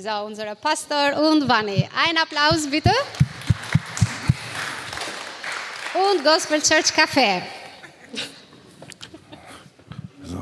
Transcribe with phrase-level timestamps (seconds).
[0.00, 1.88] So, unser Pastor und Wanni.
[2.06, 2.92] Ein Applaus bitte.
[5.92, 7.42] Und Gospel Church Café.
[10.22, 10.40] So.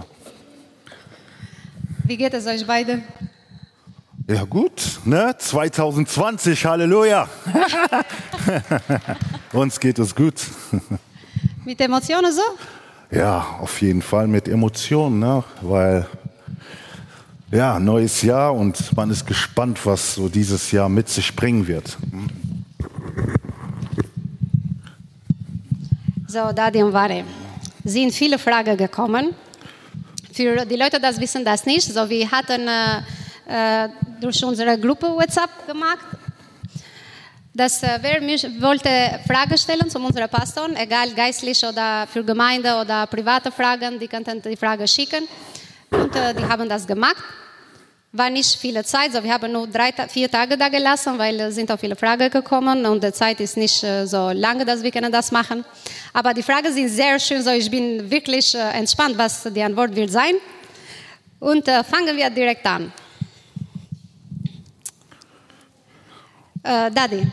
[2.04, 3.03] Wie geht es euch beide?
[4.29, 5.34] Ja gut, ne?
[5.38, 7.27] 2020, Halleluja.
[9.54, 10.35] Uns geht es gut.
[11.65, 12.43] Mit Emotionen so?
[13.11, 15.43] Ja, auf jeden Fall mit Emotionen, ne?
[15.63, 16.07] weil
[17.51, 21.96] ja, neues Jahr und man ist gespannt, was so dieses Jahr mit sich bringen wird.
[26.27, 27.24] So, Dadi und Ware.
[27.84, 29.34] Sind viele Fragen gekommen.
[30.32, 31.84] Für die Leute, das wissen das nicht.
[31.84, 33.88] So, wir hatten äh, äh,
[34.20, 36.05] durch unsere Gruppe WhatsApp gemacht.
[37.55, 42.74] Dass äh, wer mich wollte Fragen stellen zu unserem Pastor, egal geistlich oder für Gemeinde
[42.80, 45.27] oder private Fragen, die könnten die Frage schicken.
[45.96, 47.16] Und äh, die haben das gemacht.
[48.12, 51.55] War nicht viele Zeit, so wir haben nur drei, vier Tage da gelassen, weil es
[51.55, 54.91] sind auch viele Fragen gekommen und die Zeit ist nicht äh, so lange, dass wir
[54.91, 55.64] können das machen.
[56.12, 59.94] Aber die Fragen sind sehr schön, so ich bin wirklich äh, entspannt, was die Antwort
[59.97, 60.34] wird sein.
[61.41, 62.92] Und äh, fangen wir direkt an.
[66.62, 67.27] Äh, Daddy,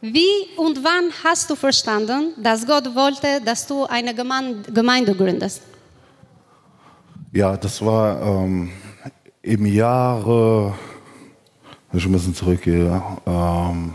[0.00, 5.62] wie und wann hast du verstanden, dass Gott wollte, dass du eine Gemeinde gründest?
[7.36, 8.70] Ja, das war ähm,
[9.42, 10.72] im Jahre,
[11.92, 13.92] ich ein bisschen zurückgehe, ähm,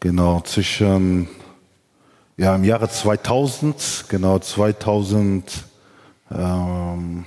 [0.00, 1.28] genau, zwischen,
[2.36, 5.64] ja, im Jahre 2000, genau, 2000,
[6.32, 7.24] ähm,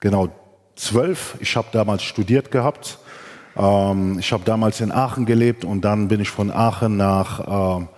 [0.00, 0.30] genau,
[0.76, 1.36] 12.
[1.40, 2.98] Ich habe damals studiert gehabt
[3.58, 7.88] ähm, ich habe damals in Aachen gelebt und dann bin ich von Aachen nach ähm,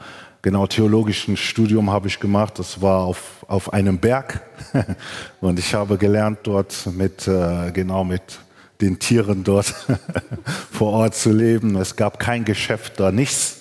[0.42, 2.58] genau theologischen Studium habe ich gemacht.
[2.58, 4.42] Das war auf, auf einem Berg
[5.40, 8.40] und ich habe gelernt dort mit äh, genau mit
[8.80, 9.74] den Tieren dort
[10.72, 11.76] vor Ort zu leben.
[11.76, 13.60] Es gab kein Geschäft da, nichts.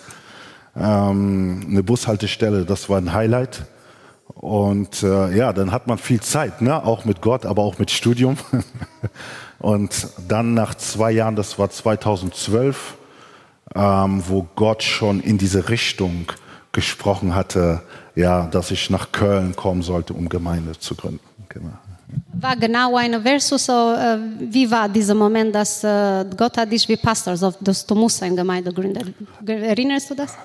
[0.76, 3.66] Ähm, eine Bushaltestelle, das war ein Highlight.
[4.28, 6.86] Und äh, ja, dann hat man viel Zeit, ne?
[6.86, 8.38] auch mit Gott, aber auch mit Studium.
[9.60, 12.96] Und dann nach zwei Jahren, das war 2012,
[13.76, 16.32] ähm, wo Gott schon in diese Richtung
[16.72, 17.82] gesprochen hatte,
[18.16, 21.20] ja, dass ich nach Köln kommen sollte, um Gemeinde zu gründen.
[21.50, 21.72] Genau.
[22.34, 26.88] War genau ein Versus, so, äh, wie war dieser Moment, dass äh, Gott hat dich
[26.88, 29.14] wie Pastor, so, dass du musst eine Gemeinde gründen.
[29.46, 30.36] Erinnerst du das?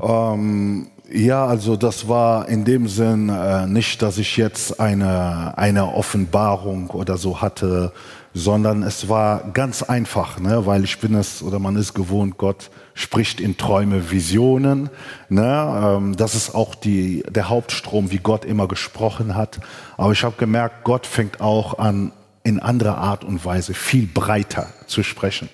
[0.00, 5.92] Ähm, ja, also das war in dem Sinn äh, nicht, dass ich jetzt eine, eine
[5.92, 7.92] Offenbarung oder so hatte,
[8.32, 10.64] sondern es war ganz einfach, ne?
[10.66, 14.90] weil ich bin es oder man ist gewohnt, Gott spricht in Träume, Visionen.
[15.28, 15.96] Ne?
[15.98, 19.60] Ähm, das ist auch die, der Hauptstrom, wie Gott immer gesprochen hat.
[19.96, 22.12] Aber ich habe gemerkt, Gott fängt auch an,
[22.44, 25.48] in anderer Art und Weise viel breiter zu sprechen.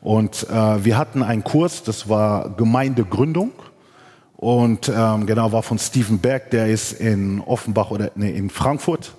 [0.00, 3.52] Und äh, wir hatten einen Kurs, das war Gemeindegründung.
[4.36, 9.12] Und ähm, genau war von Stephen Berg, der ist in Offenbach oder nee, in Frankfurt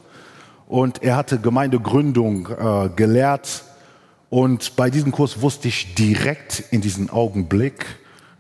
[0.68, 3.64] und er hatte Gemeindegründung äh, gelehrt.
[4.30, 7.86] Und bei diesem Kurs wusste ich direkt in diesem Augenblick,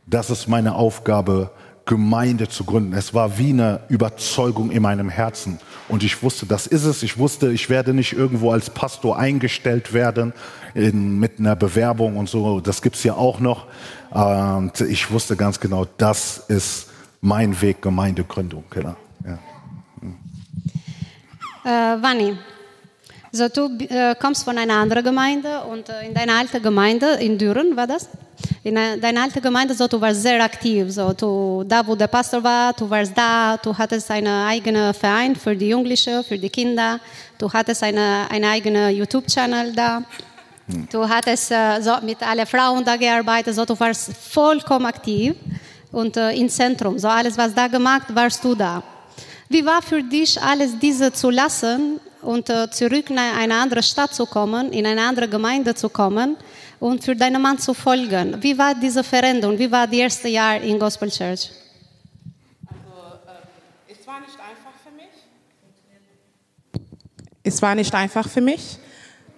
[0.07, 1.51] dass es meine Aufgabe,
[1.85, 2.93] Gemeinde zu gründen.
[2.93, 5.59] Es war wie eine Überzeugung in meinem Herzen.
[5.89, 7.03] Und ich wusste, das ist es.
[7.03, 10.33] Ich wusste, ich werde nicht irgendwo als Pastor eingestellt werden
[10.73, 12.61] in, mit einer Bewerbung und so.
[12.61, 13.67] Das gibt's ja auch noch.
[14.11, 16.87] Und ich wusste ganz genau, das ist
[17.19, 18.63] mein Weg, Gemeindegründung.
[18.69, 18.95] Genau.
[19.25, 19.39] Ja.
[21.65, 22.37] Äh, Vanni,
[23.31, 27.37] so, du äh, kommst von einer anderen Gemeinde und äh, in deiner alten Gemeinde, in
[27.37, 28.07] Düren war das?
[28.63, 30.91] In deiner alten Gemeinde, so, du warst sehr aktiv.
[30.91, 35.35] So, du, da, wo der Pastor war, du warst da, du hattest einen eigenen Verein
[35.35, 36.99] für die Jugendlichen, für die Kinder,
[37.39, 40.03] du hattest eine, einen eigenen YouTube-Channel da.
[40.67, 40.87] Hm.
[40.91, 45.33] Du hattest äh, so, mit allen Frauen da gearbeitet, so, du warst vollkommen aktiv
[45.91, 46.99] und äh, im Zentrum.
[46.99, 48.83] So alles, was da gemacht, warst du da.
[49.53, 54.11] Wie war für dich alles diese zu lassen und äh, zurück in eine andere Stadt
[54.11, 56.37] zu kommen, in eine andere Gemeinde zu kommen
[56.79, 58.41] und für deinen Mann zu folgen?
[58.41, 59.59] Wie war diese Veränderung?
[59.59, 61.51] Wie war das erste Jahr in Gospel Church?
[62.65, 62.81] Also,
[63.27, 65.13] äh, es war nicht einfach für mich.
[67.43, 68.79] Es war nicht einfach für mich.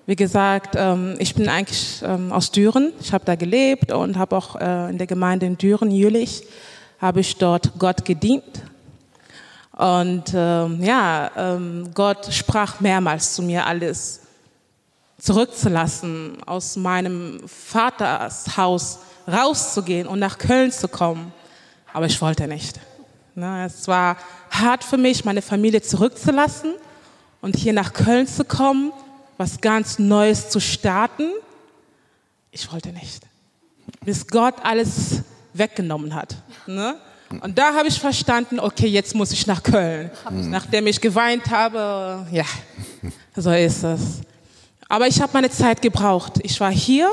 [0.05, 2.93] Wie gesagt, ähm, ich bin eigentlich ähm, aus Düren.
[3.01, 6.43] Ich habe da gelebt und habe auch äh, in der Gemeinde in Düren, Jülich,
[7.01, 8.63] habe ich dort Gott gedient
[9.77, 14.21] und ähm, ja, ähm, Gott sprach mehrmals zu mir, alles
[15.19, 21.33] zurückzulassen, aus meinem Vaters Haus rauszugehen und nach Köln zu kommen.
[21.91, 22.79] Aber ich wollte nicht.
[23.33, 24.15] Ne, es war
[24.49, 26.73] hart für mich, meine Familie zurückzulassen
[27.41, 28.93] und hier nach Köln zu kommen,
[29.37, 31.33] was ganz Neues zu starten.
[32.51, 33.23] ich wollte nicht.
[34.05, 35.21] Bis Gott alles
[35.53, 36.35] weggenommen hat.
[36.65, 36.95] Ne?
[37.29, 40.11] Und da habe ich verstanden, okay, jetzt muss ich nach Köln.
[40.31, 42.45] Nachdem ich geweint habe, ja,
[43.35, 44.21] so ist es.
[44.87, 46.33] Aber ich habe meine Zeit gebraucht.
[46.43, 47.09] Ich war hier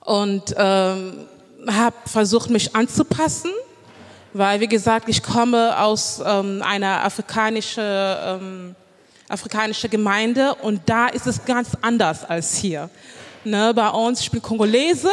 [0.00, 1.26] und ähm,
[1.68, 3.50] habe versucht, mich anzupassen,
[4.32, 8.74] weil, wie gesagt, ich komme aus ähm, einer afrikanischen, ähm,
[9.28, 12.90] afrikanische Gemeinde und da ist es ganz anders als hier.
[13.44, 15.10] Ne, bei uns, ich bin Kongolesin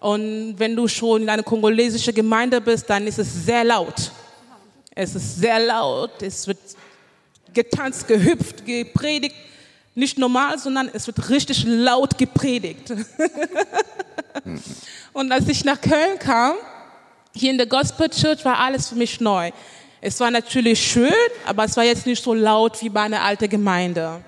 [0.00, 4.10] und wenn du schon in einer kongolesischen Gemeinde bist, dann ist es sehr laut.
[4.94, 6.58] Es ist sehr laut, es wird
[7.52, 9.34] getanzt, gehüpft, gepredigt.
[9.94, 12.90] Nicht normal, sondern es wird richtig laut gepredigt.
[15.12, 16.56] und als ich nach Köln kam,
[17.34, 19.50] hier in der Gospel Church war alles für mich neu.
[20.00, 21.12] Es war natürlich schön,
[21.46, 24.22] aber es war jetzt nicht so laut wie bei einer alten Gemeinde.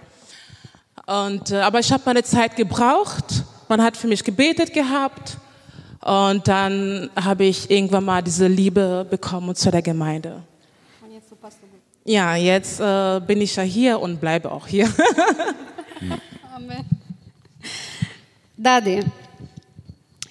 [1.06, 3.24] Und, äh, aber ich habe meine Zeit gebraucht.
[3.68, 5.36] Man hat für mich gebetet gehabt.
[6.00, 10.42] Und dann habe ich irgendwann mal diese Liebe bekommen zu der Gemeinde.
[12.04, 14.88] Ja, jetzt äh, bin ich ja hier und bleibe auch hier.
[16.56, 16.84] Amen.
[18.56, 19.04] Daddy,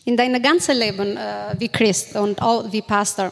[0.04, 3.32] in deinem ganzen Leben äh, wie Christ und auch wie Pastor,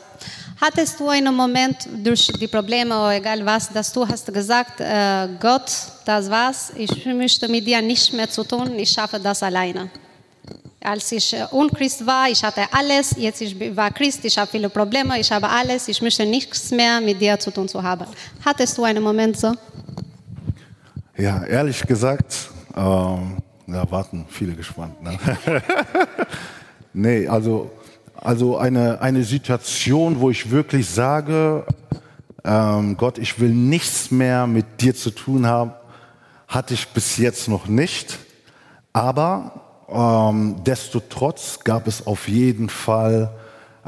[0.61, 5.27] hattest du einen Moment durch die Probleme oder egal was, dass du hast gesagt, äh,
[5.39, 5.71] Gott,
[6.05, 9.89] das war's, ich möchte mit dir nichts mehr zu tun, ich schaffe das alleine.
[10.85, 14.69] Als ich äh, unchrist war, ich hatte alles, jetzt ich war Christ, ich habe viele
[14.69, 18.05] Probleme, ich habe alles, ich möchte nichts mehr mit dir zu tun zu haben.
[18.45, 19.53] Hattest du einen Moment so?
[21.17, 25.01] Ja, ehrlich gesagt, ähm, da warten viele gespannt.
[25.01, 25.17] Ne?
[26.93, 27.71] nee, also,
[28.15, 31.65] also eine, eine Situation, wo ich wirklich sage,
[32.43, 35.71] ähm, Gott, ich will nichts mehr mit dir zu tun haben,
[36.47, 38.19] hatte ich bis jetzt noch nicht.
[38.93, 43.31] Aber ähm, desto trotz gab es auf jeden Fall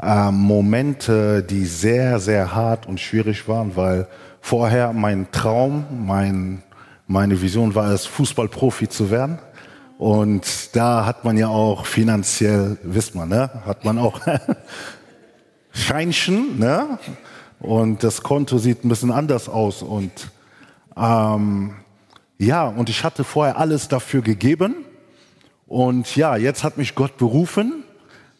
[0.00, 4.06] äh, Momente, die sehr, sehr hart und schwierig waren, weil
[4.40, 6.62] vorher mein Traum, mein,
[7.06, 9.38] meine Vision war es, Fußballprofi zu werden.
[9.98, 14.20] Und da hat man ja auch finanziell, wisst man, ne, hat man auch
[15.72, 16.98] Scheinchen, ne?
[17.58, 19.82] Und das Konto sieht ein bisschen anders aus.
[19.82, 20.12] Und
[20.96, 21.72] ähm,
[22.38, 24.76] ja, und ich hatte vorher alles dafür gegeben
[25.68, 27.84] und ja, jetzt hat mich Gott berufen.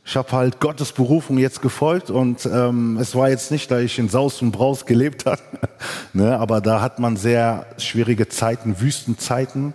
[0.05, 3.99] Ich habe halt Gottes Berufung jetzt gefolgt und ähm, es war jetzt nicht, da ich
[3.99, 5.43] in Saus und Braus gelebt habe,
[6.15, 9.75] ne, aber da hat man sehr schwierige Zeiten, Wüstenzeiten,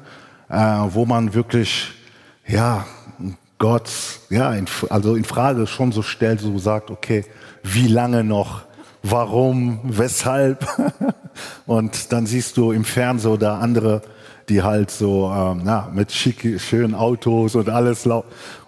[0.50, 1.92] äh, wo man wirklich,
[2.48, 2.88] ja,
[3.60, 3.92] Gott,
[4.32, 7.26] ja, in, also in Frage schon so stellt, so sagt, okay,
[7.62, 8.64] wie lange noch,
[9.04, 10.68] warum, weshalb?
[11.68, 14.02] und dann siehst du im Fernsehen oder andere
[14.50, 18.08] die halt so ähm, na, mit schick, schönen Autos und alles.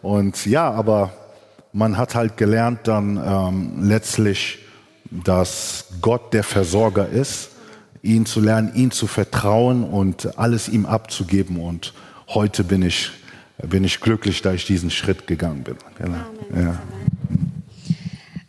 [0.02, 1.12] Und ja, aber
[1.74, 4.60] man hat halt gelernt dann ähm, letztlich,
[5.12, 7.50] dass Gott der Versorger ist,
[8.02, 11.60] ihn zu lernen, ihn zu vertrauen und alles ihm abzugeben.
[11.60, 11.94] Und
[12.30, 13.12] heute bin ich,
[13.58, 15.76] bin ich glücklich, da ich diesen Schritt gegangen bin.
[15.98, 16.18] Genau.
[16.56, 16.80] Ja.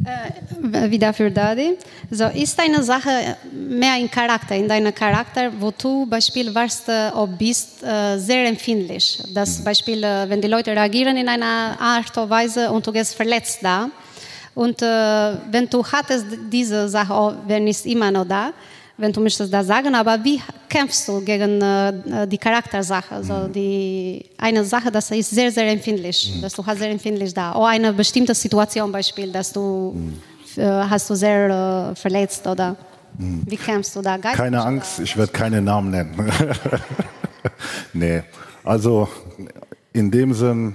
[0.06, 1.76] Äh, wieder für Daddy.
[2.12, 7.10] So, ist eine Sache mehr in Charakter, in deinem Charakter, wo du Beispiel warst äh,
[7.12, 9.20] oder bist äh, sehr empfindlich.
[9.34, 9.64] Das mhm.
[9.64, 13.90] Beispiel, wenn die Leute reagieren in einer Art und Weise und du gehst verletzt da.
[14.54, 18.52] Und wenn du hattest diese Sache, oh, wenn ist immer noch da,
[18.98, 23.14] wenn du möchtest das sagen, aber wie kämpfst du gegen äh, die Charaktersache?
[23.14, 23.52] Also mhm.
[23.52, 26.42] die, eine Sache, das ist sehr, sehr empfindlich, mhm.
[26.42, 27.54] dass du hast sehr empfindlich da.
[27.54, 30.60] Oder eine bestimmte Situation Beispiel, dass du mhm.
[30.60, 32.76] äh, hast du sehr äh, verletzt oder
[33.18, 33.42] mhm.
[33.46, 34.16] wie kämpfst du da?
[34.16, 36.32] Geist keine Angst, ich werde keine Namen nennen.
[37.92, 38.22] nee,
[38.64, 39.08] also
[39.92, 40.74] in dem Sinn,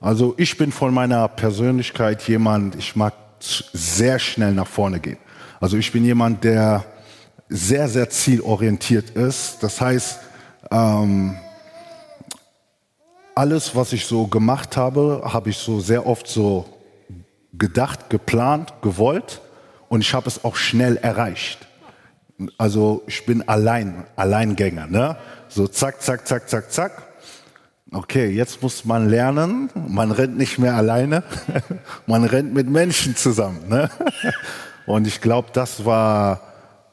[0.00, 5.18] also ich bin von meiner Persönlichkeit jemand, ich mag sehr schnell nach vorne gehen.
[5.60, 6.84] Also ich bin jemand, der
[7.52, 9.62] sehr, sehr zielorientiert ist.
[9.62, 10.18] Das heißt,
[10.70, 11.36] ähm,
[13.34, 16.66] alles, was ich so gemacht habe, habe ich so sehr oft so
[17.52, 19.40] gedacht, geplant, gewollt
[19.88, 21.58] und ich habe es auch schnell erreicht.
[22.56, 25.16] Also ich bin allein, Alleingänger, ne?
[25.48, 27.02] So zack, zack, zack, zack, zack.
[27.92, 31.22] Okay, jetzt muss man lernen, man rennt nicht mehr alleine,
[32.06, 33.68] man rennt mit Menschen zusammen.
[33.68, 33.90] Ne?
[34.86, 36.51] Und ich glaube, das war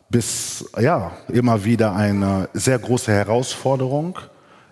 [0.10, 4.18] bis ja immer wieder eine sehr große Herausforderung,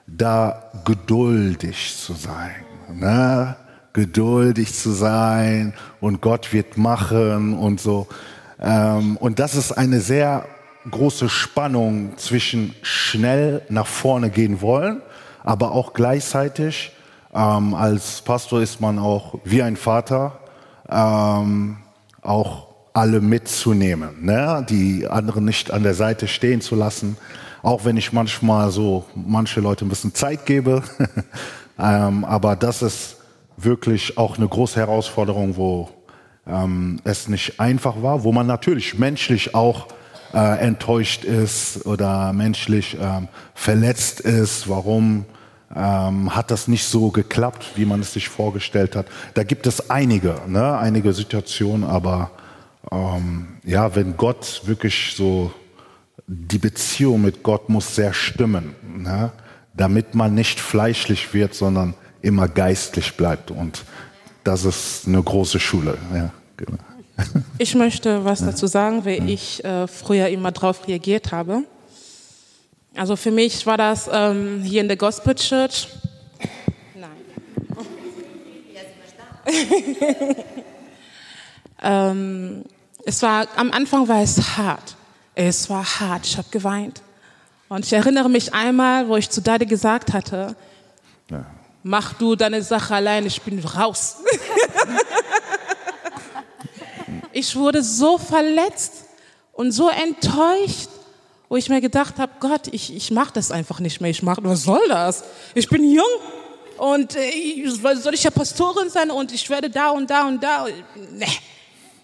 [0.08, 2.66] da geduldig zu sein.
[2.94, 3.56] Ne?
[3.94, 8.08] Geduldig zu sein und Gott wird machen und so.
[8.60, 10.46] Ähm, und das ist eine sehr
[10.90, 15.02] große Spannung zwischen schnell nach vorne gehen wollen,
[15.44, 16.94] aber auch gleichzeitig
[17.34, 20.40] Ähm, als Pastor ist man auch wie ein Vater,
[20.90, 21.78] ähm,
[22.22, 22.67] auch
[22.98, 24.66] alle mitzunehmen, ne?
[24.68, 27.16] die anderen nicht an der Seite stehen zu lassen,
[27.62, 30.82] auch wenn ich manchmal so manche Leute ein bisschen Zeit gebe.
[31.80, 33.18] ähm, aber das ist
[33.56, 35.90] wirklich auch eine große Herausforderung, wo
[36.48, 39.90] ähm, es nicht einfach war, wo man natürlich menschlich auch
[40.34, 44.68] äh, enttäuscht ist oder menschlich ähm, verletzt ist.
[44.70, 45.26] Warum
[45.76, 49.06] ähm, hat das nicht so geklappt, wie man es sich vorgestellt hat?
[49.36, 50.76] Da gibt es einige, ne?
[50.80, 52.32] einige Situationen, aber
[52.92, 55.52] ähm, ja, wenn Gott wirklich so,
[56.28, 59.32] die Beziehung mit Gott muss sehr stimmen, ne?
[59.74, 63.52] damit man nicht fleischlich wird, sondern immer geistlich bleibt.
[63.52, 63.84] Und
[64.44, 65.98] das ist eine große Schule.
[66.14, 66.78] Ja, genau.
[67.58, 71.64] Ich möchte was dazu sagen, wie ich äh, früher immer darauf reagiert habe.
[72.96, 75.88] Also für mich war das ähm, hier in der Gospel Church.
[76.96, 77.10] Nein.
[81.82, 82.64] ähm,
[83.08, 84.98] es war am Anfang war es hart.
[85.34, 86.26] Es war hart.
[86.26, 87.02] Ich habe geweint.
[87.70, 90.58] Und ich erinnere mich einmal, wo ich zu Daddy gesagt hatte,
[91.32, 91.46] ja.
[91.84, 94.18] mach du deine Sache allein, ich bin raus.
[97.32, 99.06] ich wurde so verletzt
[99.54, 100.90] und so enttäuscht,
[101.48, 104.12] wo ich mir gedacht habe, Gott, ich, ich mache das einfach nicht mehr.
[104.12, 105.24] Ich mache, was soll das?
[105.56, 106.04] Ich bin jung
[106.78, 110.66] und äh, soll ich ja Pastorin sein und ich werde da und da und da.
[111.14, 111.26] Nee.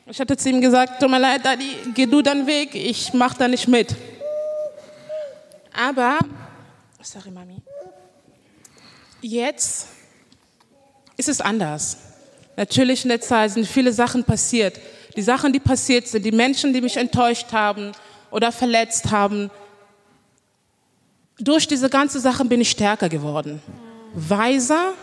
[0.06, 3.38] Ich hatte zu ihm gesagt, tut mir leid, Daddy, geh du deinen Weg, ich mache
[3.38, 3.96] da nicht mit.
[5.74, 6.20] Aber,
[7.02, 7.62] sorry Mami,
[9.22, 9.88] jetzt
[11.16, 11.98] ist es anders.
[12.58, 14.80] Natürlich in der Zeit sind viele Sachen passiert.
[15.16, 17.94] Die Sachen, die passiert sind, die Menschen, die mich enttäuscht haben
[18.30, 19.50] oder verletzt haben,
[21.40, 23.62] durch diese ganze Sache bin ich stärker geworden,
[24.14, 24.94] weiser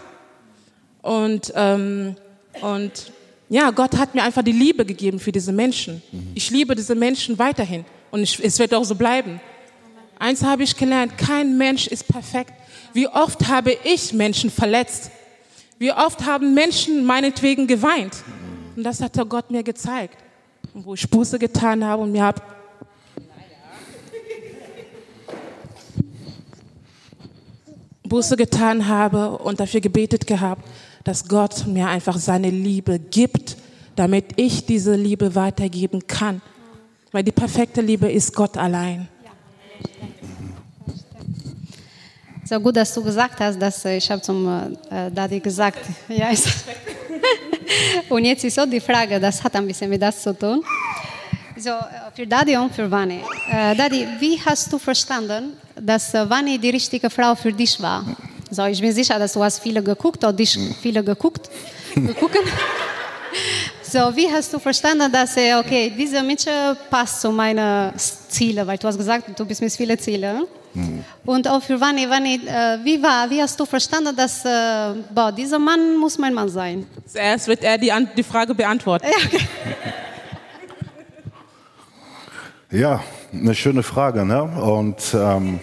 [1.03, 2.17] und, ähm,
[2.61, 3.13] und
[3.51, 6.01] ja, Gott hat mir einfach die Liebe gegeben für diese Menschen.
[6.35, 9.41] Ich liebe diese Menschen weiterhin und ich, es wird auch so bleiben.
[10.21, 12.53] Eins habe ich gelernt, kein Mensch ist perfekt.
[12.93, 15.11] Wie oft habe ich Menschen verletzt?
[15.79, 18.23] Wie oft haben Menschen meinetwegen geweint?
[18.77, 20.17] Und das hat Gott mir gezeigt.
[20.73, 22.41] Und wo ich Buße getan habe und mir habe
[28.05, 30.65] Buße getan habe und dafür gebetet gehabt,
[31.05, 33.57] dass Gott mir einfach seine Liebe gibt,
[33.97, 36.41] damit ich diese Liebe weitergeben kann.
[37.13, 39.09] Weil die perfekte Liebe ist Gott allein.
[42.45, 44.47] So gut, dass du gesagt hast, dass ich habe zum
[44.91, 45.79] äh, Daddy gesagt,
[46.09, 46.31] ja,
[48.09, 50.63] Und jetzt ist so die Frage, das hat ein bisschen mit das zu tun.
[51.57, 51.71] So,
[52.15, 53.23] für Daddy und für Vani.
[53.51, 58.05] Äh, Daddy, wie hast du verstanden, dass Vani die richtige Frau für dich war?
[58.51, 61.49] So, ich bin sicher, dass du hast viele geguckt oder dich viele geguckt.
[61.95, 62.37] geguckt.
[63.83, 68.87] So, wie hast du verstanden, dass okay, diese Mädchen passt zu meinen Zielen, weil du
[68.87, 70.47] hast gesagt, du bist mit vielen Zielen.
[70.73, 71.05] Mhm.
[71.25, 75.33] Und auch für Vani, Vani, äh, wie war, wie hast du verstanden, dass äh, boah,
[75.33, 76.87] dieser Mann muss mein Mann sein?
[77.05, 79.07] Zuerst wird er die, die Frage beantworten.
[79.11, 79.47] Ja, okay.
[82.71, 83.01] ja,
[83.33, 84.43] eine schöne Frage, ne?
[84.43, 85.59] Und ähm,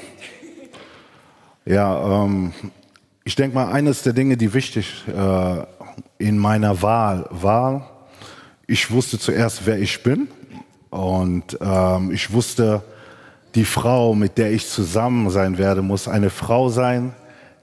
[1.66, 2.54] ja, ähm,
[3.28, 5.66] ich denke mal, eines der Dinge, die wichtig äh,
[6.18, 7.90] in meiner Wahl war,
[8.68, 10.30] ich wusste zuerst, wer ich bin
[10.90, 12.82] und ähm, ich wusste,
[13.54, 17.14] die Frau, mit der ich zusammen sein werde, muss eine Frau sein,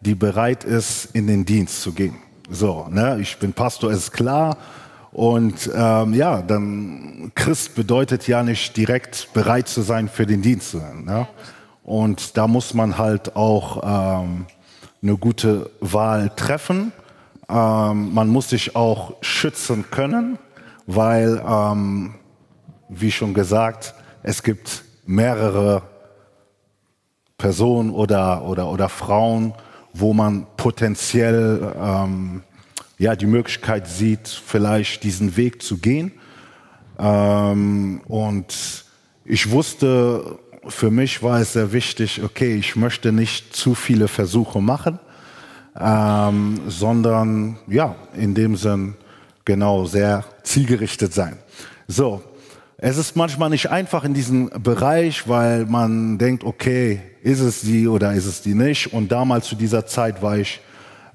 [0.02, 2.16] die bereit ist, in den Dienst zu gehen.
[2.50, 3.16] So, ne?
[3.22, 4.58] ich bin Pastor, ist klar.
[5.12, 10.74] Und ähm, ja, dann Christ bedeutet ja nicht direkt bereit zu sein für den Dienst.
[10.74, 11.26] Ne?
[11.82, 14.44] Und da muss man halt auch ähm,
[15.04, 16.92] eine gute Wahl treffen.
[17.48, 20.38] Ähm, man muss sich auch schützen können,
[20.86, 22.14] weil, ähm,
[22.88, 25.82] wie schon gesagt, es gibt mehrere
[27.36, 29.52] Personen oder, oder, oder Frauen,
[29.92, 32.42] wo man potenziell ähm,
[32.96, 36.12] ja, die Möglichkeit sieht, vielleicht diesen Weg zu gehen.
[36.98, 38.84] Ähm, und
[39.26, 44.60] ich wusste, für mich war es sehr wichtig, okay, ich möchte nicht zu viele Versuche
[44.60, 44.98] machen,
[45.78, 48.94] ähm, sondern ja, in dem Sinn
[49.44, 51.36] genau sehr zielgerichtet sein.
[51.88, 52.22] So,
[52.78, 57.88] es ist manchmal nicht einfach in diesem Bereich, weil man denkt, okay, ist es die
[57.88, 58.92] oder ist es die nicht?
[58.92, 60.60] Und damals zu dieser Zeit war ich,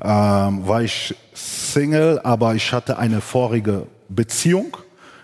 [0.02, 4.78] ähm, war ich Single, aber ich hatte eine vorige Beziehung,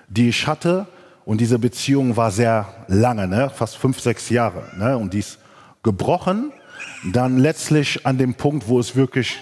[0.08, 0.88] die ich hatte.
[1.25, 3.51] Und diese Beziehung war sehr lange, ne?
[3.53, 4.63] fast fünf, sechs Jahre.
[4.77, 4.98] Ne?
[4.98, 5.39] Und die ist
[5.82, 6.51] gebrochen.
[7.12, 9.38] Dann letztlich an dem Punkt, wo es wirklich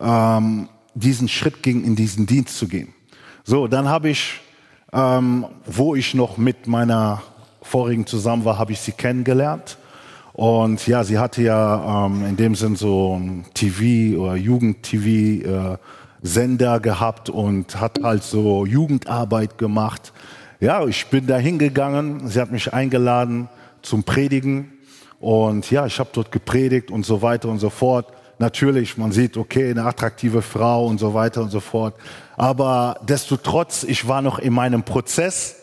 [0.00, 2.92] ähm, diesen Schritt ging, in diesen Dienst zu gehen.
[3.42, 4.40] So, dann habe ich,
[4.92, 7.22] ähm, wo ich noch mit meiner
[7.62, 9.78] vorigen zusammen war, habe ich sie kennengelernt.
[10.34, 16.80] Und ja, sie hatte ja ähm, in dem Sinn so ein TV oder Jugend-TV-Sender äh,
[16.80, 20.12] gehabt und hat halt so Jugendarbeit gemacht.
[20.64, 23.50] Ja, ich bin da hingegangen, sie hat mich eingeladen
[23.82, 24.72] zum Predigen
[25.20, 28.06] und ja, ich habe dort gepredigt und so weiter und so fort.
[28.38, 31.96] Natürlich, man sieht, okay, eine attraktive Frau und so weiter und so fort.
[32.38, 35.56] Aber desto trotz, ich war noch in meinem Prozess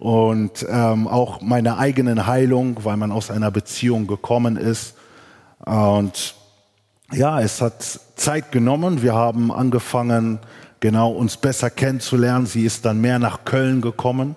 [0.00, 4.96] und ähm, auch meiner eigenen Heilung, weil man aus einer Beziehung gekommen ist.
[5.64, 6.34] Und
[7.12, 9.00] ja, es hat Zeit genommen.
[9.00, 10.40] Wir haben angefangen,
[10.80, 12.46] genau uns besser kennenzulernen.
[12.46, 14.34] Sie ist dann mehr nach Köln gekommen.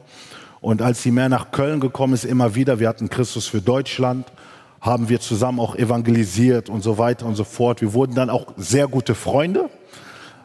[0.61, 4.31] Und als sie mehr nach Köln gekommen ist, immer wieder, wir hatten Christus für Deutschland,
[4.79, 7.81] haben wir zusammen auch evangelisiert und so weiter und so fort.
[7.81, 9.69] Wir wurden dann auch sehr gute Freunde.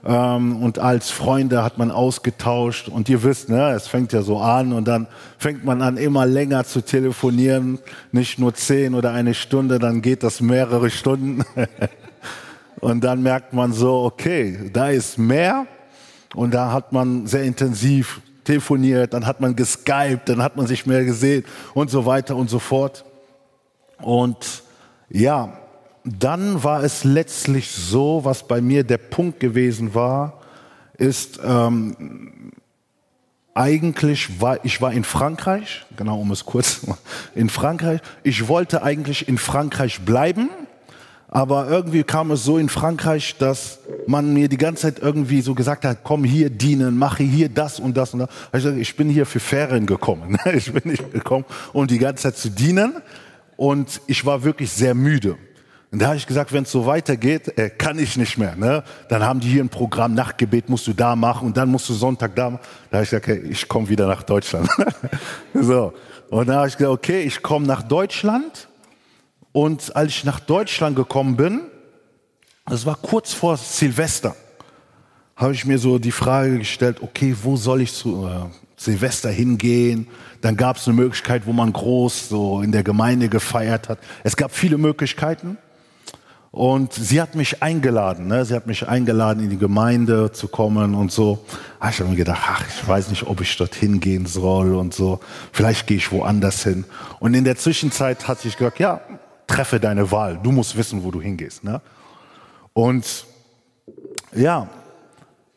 [0.04, 2.88] Ähm, und als Freunde hat man ausgetauscht.
[2.88, 6.26] Und ihr wisst, ne, es fängt ja so an und dann fängt man an, immer
[6.26, 7.78] länger zu telefonieren.
[8.12, 11.44] Nicht nur zehn oder eine Stunde, dann geht das mehrere Stunden.
[12.80, 15.66] und dann merkt man so, okay, da ist mehr.
[16.35, 20.87] Und da hat man sehr intensiv telefoniert, dann hat man geskypt, dann hat man sich
[20.87, 21.44] mehr gesehen
[21.75, 23.04] und so weiter und so fort.
[24.00, 24.62] Und
[25.11, 25.58] ja,
[26.04, 30.40] dann war es letztlich so, was bei mir der Punkt gewesen war,
[30.97, 32.52] ist ähm,
[33.54, 36.87] eigentlich war ich war in Frankreich, genau um es kurz
[37.35, 38.00] in Frankreich.
[38.23, 40.49] Ich wollte eigentlich in Frankreich bleiben,
[41.30, 45.54] aber irgendwie kam es so in Frankreich, dass man mir die ganze Zeit irgendwie so
[45.54, 48.28] gesagt hat, komm hier dienen, mache hier das und das und das.
[48.54, 50.38] Ich, sage, ich bin hier für Ferien gekommen.
[50.54, 51.44] Ich bin nicht gekommen,
[51.75, 52.94] um die ganze Zeit zu dienen.
[53.56, 55.37] Und ich war wirklich sehr müde.
[55.90, 58.56] Und da habe ich gesagt, wenn es so weitergeht, äh, kann ich nicht mehr.
[58.56, 58.82] Ne?
[59.08, 61.94] Dann haben die hier ein Programm, Nachtgebet musst du da machen und dann musst du
[61.94, 62.62] Sonntag da machen.
[62.90, 64.68] Da habe ich gesagt, okay, ich komme wieder nach Deutschland.
[65.55, 65.92] so.
[66.31, 68.68] Und da habe ich gesagt, okay, ich komme nach Deutschland.
[69.52, 71.62] Und als ich nach Deutschland gekommen bin,
[72.66, 74.37] das war kurz vor Silvester,
[75.37, 78.40] habe ich mir so die Frage gestellt, okay, wo soll ich zu äh,
[78.76, 80.08] Silvester hingehen?
[80.40, 84.00] Dann gab es eine Möglichkeit, wo man groß so in der Gemeinde gefeiert hat.
[84.24, 85.56] Es gab viele Möglichkeiten.
[86.50, 88.44] Und sie hat mich eingeladen, ne?
[88.44, 91.44] sie hat mich eingeladen, in die Gemeinde zu kommen und so.
[91.78, 94.94] Ah, ich habe mir gedacht, ach, ich weiß nicht, ob ich dorthin gehen soll und
[94.94, 95.20] so.
[95.52, 96.84] Vielleicht gehe ich woanders hin.
[97.20, 99.02] Und in der Zwischenzeit hat sich gesagt, ja,
[99.48, 100.38] treffe deine Wahl.
[100.40, 101.64] Du musst wissen, wo du hingehst.
[101.64, 101.80] Ne?
[102.72, 103.26] Und
[104.32, 104.68] ja,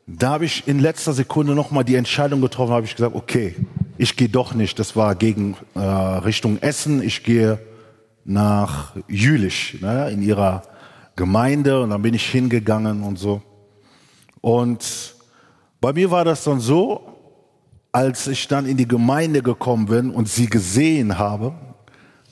[0.08, 3.56] da habe ich in letzter Sekunde nochmal die Entscheidung getroffen, habe ich gesagt, okay,
[3.97, 4.80] ich gehe doch nicht.
[4.80, 7.04] Das war gegen äh, Richtung Essen.
[7.04, 7.60] Ich gehe
[8.25, 10.63] nach Jülich, ne, in ihrer
[11.15, 13.41] Gemeinde und dann bin ich hingegangen und so.
[14.41, 15.15] Und
[15.80, 17.01] bei mir war das dann so,
[17.91, 21.54] als ich dann in die Gemeinde gekommen bin und sie gesehen habe,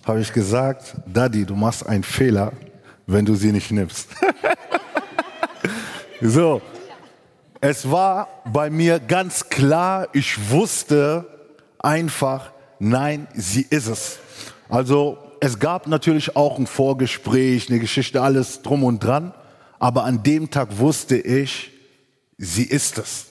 [0.10, 2.52] habe ich gesagt, Daddy, du machst einen Fehler,
[3.06, 4.10] wenn du sie nicht nimmst.
[6.22, 6.64] so,
[7.62, 11.28] es war bei mir ganz klar, ich wusste
[11.78, 14.18] einfach, nein, sie ist es.
[14.68, 19.32] Also es gab natürlich auch ein Vorgespräch, eine Geschichte, alles drum und dran.
[19.78, 21.72] Aber an dem Tag wusste ich,
[22.40, 23.28] sie ist es.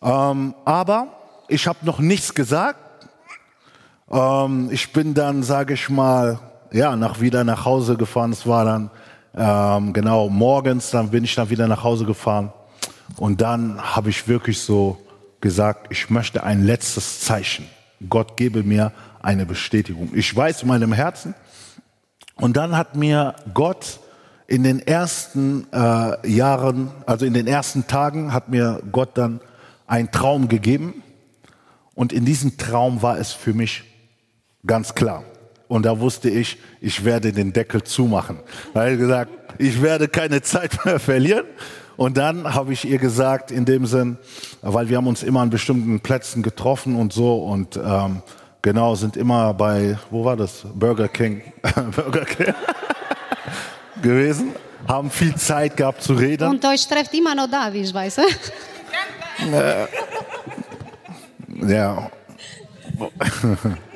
[0.00, 1.08] Ähm, aber
[1.48, 2.87] ich habe noch nichts gesagt.
[4.10, 6.38] Ähm, ich bin dann, sage ich mal,
[6.72, 8.32] ja, nach wieder nach Hause gefahren.
[8.32, 8.90] Es war dann
[9.34, 12.52] ähm, genau morgens, dann bin ich dann wieder nach Hause gefahren.
[13.16, 14.98] Und dann habe ich wirklich so
[15.40, 17.66] gesagt, ich möchte ein letztes Zeichen.
[18.08, 18.92] Gott gebe mir
[19.22, 20.10] eine Bestätigung.
[20.14, 21.34] Ich weiß in meinem Herzen.
[22.36, 23.98] Und dann hat mir Gott
[24.46, 29.40] in den ersten äh, Jahren, also in den ersten Tagen, hat mir Gott dann
[29.86, 31.02] einen Traum gegeben.
[31.94, 33.84] Und in diesem Traum war es für mich
[34.68, 35.24] ganz klar.
[35.66, 38.38] Und da wusste ich, ich werde den Deckel zumachen.
[38.72, 41.46] Da habe ich gesagt, ich werde keine Zeit mehr verlieren.
[41.96, 44.18] Und dann habe ich ihr gesagt, in dem Sinn,
[44.62, 48.22] weil wir haben uns immer an bestimmten Plätzen getroffen und so und ähm,
[48.60, 50.66] Genau, sind immer bei, wo war das?
[50.74, 51.42] Burger King.
[51.94, 52.54] Burger King.
[54.02, 54.52] gewesen.
[54.86, 56.48] Haben viel Zeit gehabt zu reden.
[56.48, 58.18] Und euch trefft immer noch da, wie ich weiß.
[58.18, 59.86] Äh,
[61.66, 62.10] ja.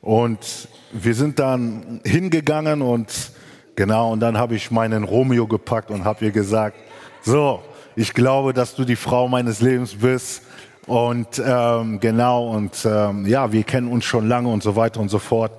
[0.00, 3.32] Und wir sind dann hingegangen und
[3.76, 6.76] genau, und dann habe ich meinen Romeo gepackt und habe ihr gesagt,
[7.22, 7.62] so,
[7.96, 10.42] ich glaube, dass du die Frau meines Lebens bist.
[10.86, 15.10] Und ähm, genau, und ähm, ja, wir kennen uns schon lange und so weiter und
[15.10, 15.52] so fort.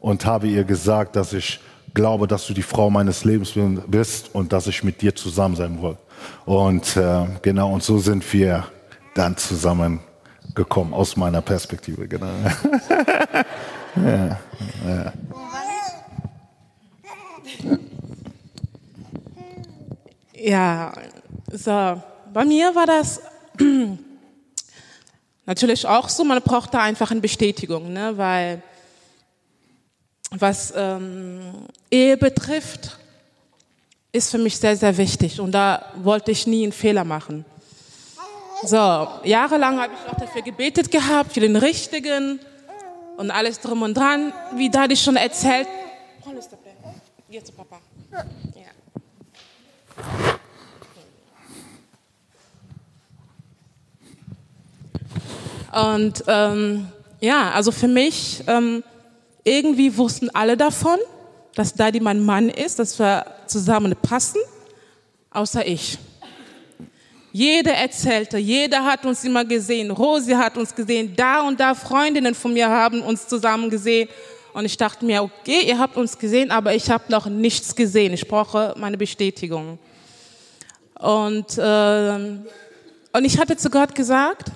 [0.00, 1.60] Und habe ihr gesagt, dass ich
[1.94, 3.52] glaube, dass du die Frau meines Lebens
[3.86, 5.96] bist und dass ich mit dir zusammen sein will.
[6.46, 8.64] Und äh, genau, und so sind wir
[9.14, 12.26] dann zusammengekommen, aus meiner Perspektive, genau.
[13.96, 14.38] ja,
[14.86, 15.12] ja.
[20.44, 20.92] Ja,
[21.52, 22.02] so.
[22.32, 23.20] Bei mir war das
[25.46, 28.16] natürlich auch so, man braucht da einfach eine Bestätigung, ne?
[28.16, 28.62] weil
[30.30, 32.98] was ähm, Ehe betrifft,
[34.10, 37.44] ist für mich sehr, sehr wichtig und da wollte ich nie einen Fehler machen.
[38.64, 38.76] So,
[39.24, 42.40] jahrelang habe ich auch dafür gebetet gehabt, für den Richtigen
[43.16, 45.68] und alles drum und dran, wie Daddy schon erzählt.
[47.30, 47.80] Geh zu Papa.
[55.72, 55.92] Ja.
[55.92, 56.88] Und ähm,
[57.20, 58.84] ja, also für mich, ähm,
[59.44, 60.98] irgendwie wussten alle davon,
[61.54, 64.40] dass Daddy mein Mann ist, dass wir zusammen passen,
[65.30, 65.98] außer ich.
[67.32, 69.90] Jeder erzählte, jeder hat uns immer gesehen.
[69.90, 74.08] Rosi hat uns gesehen, da und da Freundinnen von mir haben uns zusammen gesehen.
[74.52, 78.12] Und ich dachte mir, okay, ihr habt uns gesehen, aber ich habe noch nichts gesehen.
[78.12, 79.78] Ich brauche meine Bestätigung.
[80.98, 82.14] Und, äh,
[83.12, 84.52] und ich hatte zu Gott gesagt,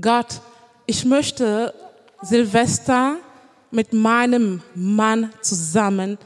[0.00, 0.40] Gott,
[0.86, 1.74] ich möchte
[2.22, 3.16] Silvester
[3.72, 6.18] mit meinem Mann zusammen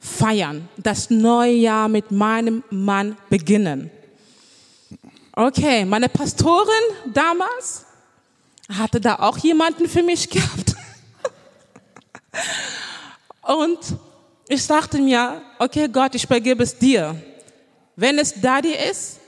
[0.00, 3.90] feiern, das neue Jahr mit meinem Mann beginnen.
[5.36, 7.84] Okay, meine Pastorin damals
[8.72, 10.76] hatte da auch jemanden für mich gehabt.
[13.42, 13.78] Und
[14.46, 17.16] ich sagte mir, okay Gott, ich vergebe es dir.
[17.96, 19.18] Wenn es Daddy ist,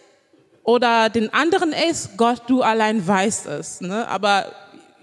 [0.62, 3.80] oder den anderen ist, Gott, du allein weißt es.
[3.80, 4.06] Ne?
[4.08, 4.52] Aber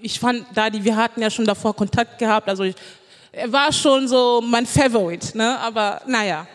[0.02, 2.76] ich fand da die, wir hatten ja schon davor Kontakt gehabt, also ich,
[3.32, 5.58] er war schon so mein Favorite, ne?
[5.60, 6.46] aber naja.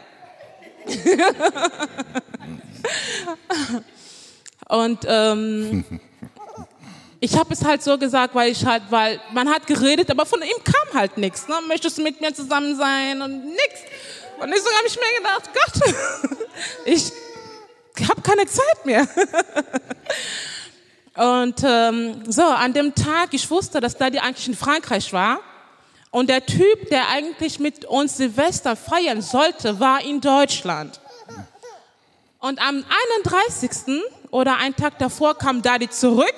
[4.69, 5.85] Und ähm,
[7.21, 10.41] ich habe es halt so gesagt, weil ich halt, weil man hat geredet, aber von
[10.43, 11.49] ihm kam halt nichts.
[11.49, 11.57] Ne?
[11.67, 13.81] Möchtest du mit mir zusammen sein und nichts.
[14.39, 16.39] Und deswegen habe ich mir gedacht, Gott,
[16.85, 17.13] ich
[18.09, 19.09] habe keine Zeit mehr.
[21.19, 25.41] Und ähm, so, an dem Tag, ich wusste, dass Daddy eigentlich in Frankreich war.
[26.13, 31.01] Und der Typ, der eigentlich mit uns Silvester feiern sollte, war in Deutschland.
[32.39, 32.85] Und am
[33.25, 34.01] 31.
[34.31, 36.35] oder einen Tag davor kam Daddy zurück.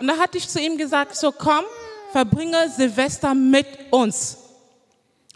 [0.00, 1.64] Und da hatte ich zu ihm gesagt, so komm,
[2.12, 4.38] verbringe Silvester mit uns.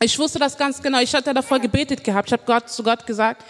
[0.01, 1.01] Ich wusste das ganz genau.
[1.01, 2.29] Ich hatte davor gebetet gehabt.
[2.29, 3.45] Ich habe Gott, zu Gott gesagt,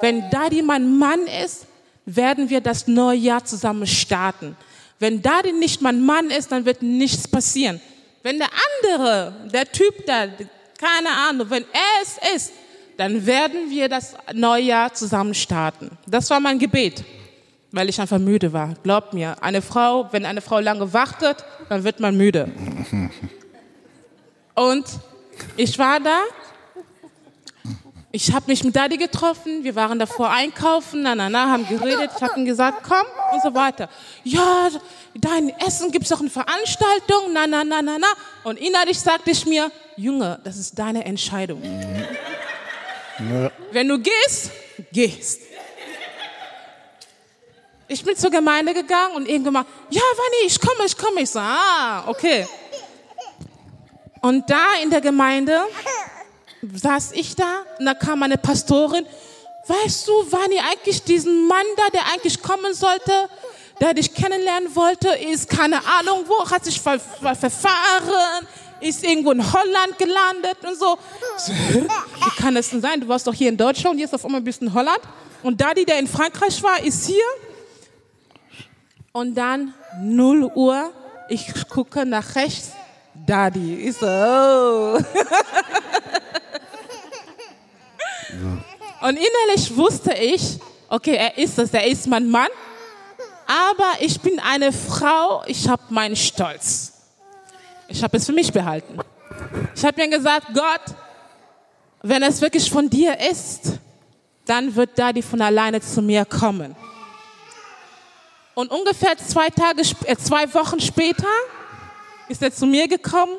[0.00, 1.66] wenn Daddy mein Mann ist,
[2.06, 4.56] werden wir das neue Jahr zusammen starten.
[4.98, 7.80] Wenn Daddy nicht mein Mann ist, dann wird nichts passieren.
[8.22, 8.48] Wenn der
[8.82, 10.26] andere, der Typ da,
[10.78, 12.52] keine Ahnung, wenn er es ist,
[12.96, 15.90] dann werden wir das neue Jahr zusammen starten.
[16.06, 17.04] Das war mein Gebet,
[17.72, 18.74] weil ich einfach müde war.
[18.82, 22.50] Glaubt mir, eine Frau, wenn eine Frau lange wartet, dann wird man müde.
[24.54, 24.86] Und
[25.56, 26.18] ich war da
[28.10, 32.10] ich habe mich mit Daddy getroffen, wir waren davor einkaufen, na, na, na, haben geredet,
[32.16, 33.88] ich habe ihm gesagt, komm und so weiter.
[34.24, 34.70] Ja,
[35.14, 38.06] dein Essen gibt's doch eine Veranstaltung, na, na, na, na, na.
[38.44, 41.62] Und innerlich sagte ich mir, Junge, das ist deine Entscheidung.
[41.62, 43.50] Ja.
[43.72, 44.52] Wenn du gehst,
[44.90, 45.42] gehst.
[47.90, 51.22] Ich bin zur Gemeinde gegangen und irgendwann mal, ja, Wanni, ich komme, ich komme.
[51.22, 52.46] Ich so, ah, okay.
[54.20, 55.58] Und da in der Gemeinde
[56.74, 59.06] saß ich da und da kam eine Pastorin.
[59.66, 63.12] Weißt du, war nie eigentlich diesen Mann da, der eigentlich kommen sollte,
[63.80, 68.46] der dich kennenlernen wollte, ist keine Ahnung wo, hat sich ver ver verfahren,
[68.80, 70.98] ist irgendwo in Holland gelandet und so.
[71.46, 73.00] Wie kann es denn sein?
[73.00, 75.00] Du warst doch hier in Deutschland und jetzt auf einmal bist du in Holland.
[75.42, 77.24] Und Daddy, der in Frankreich war, ist hier.
[79.18, 80.92] Und dann 0 Uhr,
[81.28, 82.70] ich gucke nach rechts,
[83.26, 83.88] Daddy.
[83.88, 84.96] Ich so, oh.
[89.00, 92.46] Und innerlich wusste ich, okay, er ist es, er ist mein Mann,
[93.44, 96.92] aber ich bin eine Frau, ich habe meinen Stolz.
[97.88, 99.00] Ich habe es für mich behalten.
[99.74, 100.94] Ich habe mir gesagt, Gott,
[102.02, 103.80] wenn es wirklich von dir ist,
[104.44, 106.76] dann wird Daddy von alleine zu mir kommen.
[108.58, 111.28] Und ungefähr zwei Tage, äh, zwei Wochen später
[112.28, 113.36] ist er zu mir gekommen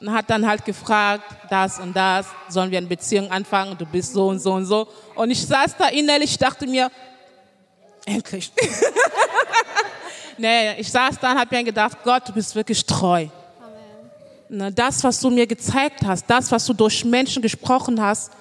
[0.00, 4.14] und hat dann halt gefragt, das und das, sollen wir eine Beziehung anfangen, du bist
[4.14, 4.88] so und so und so.
[5.14, 6.90] Und ich saß da innerlich, dachte mir,
[8.06, 8.50] endlich.
[10.38, 13.26] nee, ich saß da und habe mir gedacht, Gott, du bist wirklich treu.
[14.48, 14.74] Amen.
[14.74, 18.32] Das, was du mir gezeigt hast, das, was du durch Menschen gesprochen hast,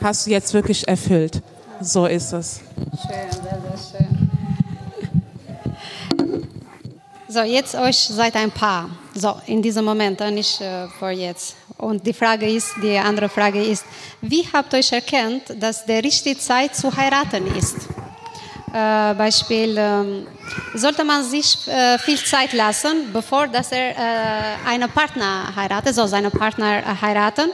[0.00, 1.42] hast du jetzt wirklich erfüllt.
[1.80, 2.60] so ist es.
[3.02, 4.37] Schön, sehr, sehr schön.
[7.30, 8.88] So, jetzt euch seid ein Paar.
[9.14, 11.56] So, in diesem Moment, nicht äh, vor jetzt.
[11.76, 13.84] Und die Frage ist, die andere Frage ist,
[14.22, 17.76] wie habt euch erkannt, dass der richtige Zeit zu heiraten ist?
[18.72, 20.26] Äh, Beispiel, ähm,
[20.72, 23.94] sollte man sich äh, viel Zeit lassen, bevor dass er äh,
[24.66, 27.50] einen Partner heiratet, so seine Partner äh, heiraten?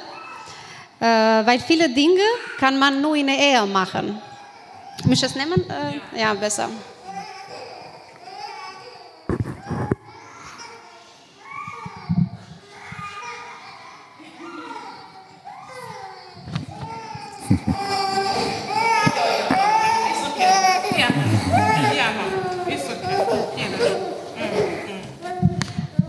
[1.00, 2.22] Äh, weil viele Dinge
[2.60, 4.22] kann man nur in der Ehe machen.
[5.04, 5.64] Mich es nehmen?
[5.68, 6.68] Äh, ja, besser.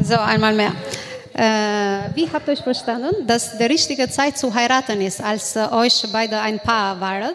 [0.07, 0.71] So, einmal mehr.
[1.33, 5.65] Äh, wie habt ihr euch verstanden, dass die richtige Zeit zu heiraten ist, als äh,
[5.71, 7.31] euch beide ein Paar waren?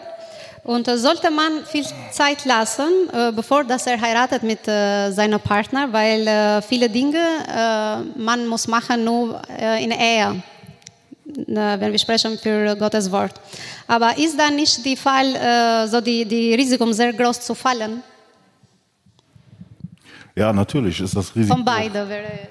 [0.63, 5.41] Und äh, sollte man viel Zeit lassen, äh, bevor dass er heiratet mit äh, seinem
[5.41, 7.19] Partner, weil äh, viele Dinge
[8.15, 9.41] man muss machen nur
[9.79, 10.43] in der Ehe,
[11.25, 13.33] wenn wir sprechen für Gottes Wort.
[13.85, 18.01] Aber ist da nicht die Fall, so die, die Risiko sehr groß zu fallen?
[20.35, 21.55] Ja, natürlich ist das Risiko.
[21.55, 22.49] Von beiden wäre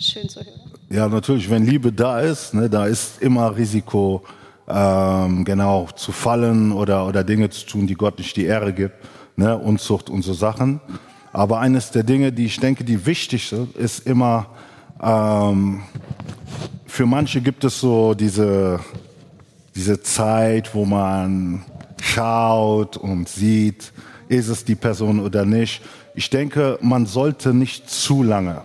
[0.00, 0.70] schön zu hören.
[0.90, 4.22] Ja, natürlich, wenn Liebe da ist, ne, da ist immer Risiko,
[4.68, 8.94] ähm, genau, zu fallen oder, oder Dinge zu tun, die Gott nicht die Ehre gibt,
[9.36, 10.80] ne, Unzucht und so Sachen.
[11.32, 14.46] Aber eines der Dinge, die ich denke, die wichtig sind, ist immer,
[15.00, 15.82] ähm,
[16.86, 18.80] für manche gibt es so diese,
[19.74, 21.64] diese Zeit, wo man
[22.02, 23.92] schaut und sieht,
[24.28, 25.82] ist es die Person oder nicht.
[26.14, 28.62] Ich denke, man sollte nicht zu lange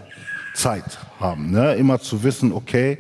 [0.56, 1.52] Zeit haben.
[1.52, 1.76] Ne?
[1.76, 2.98] Immer zu wissen, okay,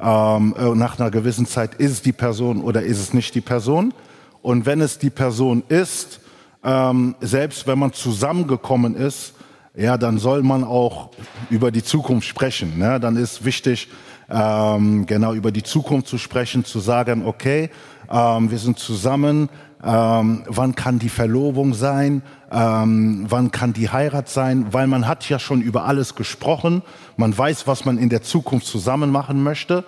[0.00, 3.40] ähm, äh, nach einer gewissen Zeit ist es die Person oder ist es nicht die
[3.40, 3.94] Person.
[4.42, 6.20] Und wenn es die Person ist,
[6.64, 9.34] ähm, selbst wenn man zusammengekommen ist,
[9.74, 11.10] ja, dann soll man auch
[11.48, 12.78] über die Zukunft sprechen.
[12.78, 13.00] Ne?
[13.00, 13.88] Dann ist wichtig,
[14.28, 17.70] ähm, genau über die Zukunft zu sprechen, zu sagen, okay,
[18.10, 19.48] ähm, wir sind zusammen,
[19.84, 25.28] ähm, wann kann die Verlobung sein, ähm, wann kann die Heirat sein, weil man hat
[25.28, 26.82] ja schon über alles gesprochen,
[27.16, 29.84] man weiß, was man in der Zukunft zusammen machen möchte.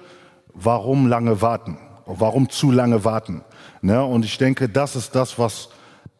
[0.52, 1.78] Warum lange warten?
[2.06, 3.42] Warum zu lange warten?
[3.82, 4.04] Ne?
[4.04, 5.68] Und ich denke, das ist das, was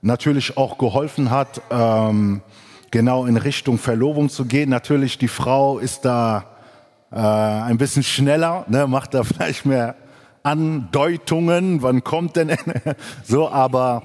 [0.03, 2.43] natürlich auch geholfen hat, ähm,
[2.91, 4.71] genau in Richtung Verlobung zu gehen.
[4.71, 6.45] Natürlich, die Frau ist da
[7.11, 8.87] äh, ein bisschen schneller, ne?
[8.87, 9.97] macht da vielleicht mehr
[10.45, 12.53] Andeutungen, wann kommt denn
[13.25, 14.03] so, aber,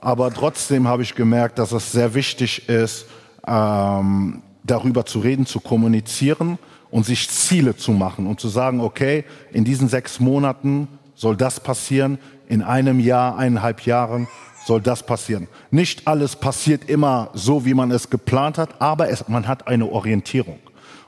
[0.00, 3.06] aber trotzdem habe ich gemerkt, dass es sehr wichtig ist,
[3.46, 6.58] ähm, darüber zu reden, zu kommunizieren
[6.92, 11.58] und sich Ziele zu machen und zu sagen, okay, in diesen sechs Monaten soll das
[11.58, 14.28] passieren, in einem Jahr, eineinhalb Jahren
[14.64, 15.48] soll das passieren.
[15.72, 19.90] Nicht alles passiert immer so, wie man es geplant hat, aber es, man hat eine
[19.90, 20.60] Orientierung.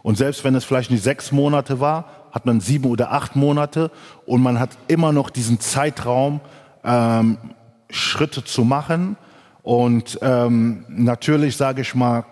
[0.03, 3.91] Und selbst wenn es vielleicht nicht sechs Monate war, hat man sieben oder acht Monate
[4.27, 6.41] und man hat immer noch diesen Zeitraum,
[6.83, 7.39] ähm,
[7.91, 9.17] Schritte zu machen.
[9.63, 12.25] Und ähm, natürlich, sage ich mal,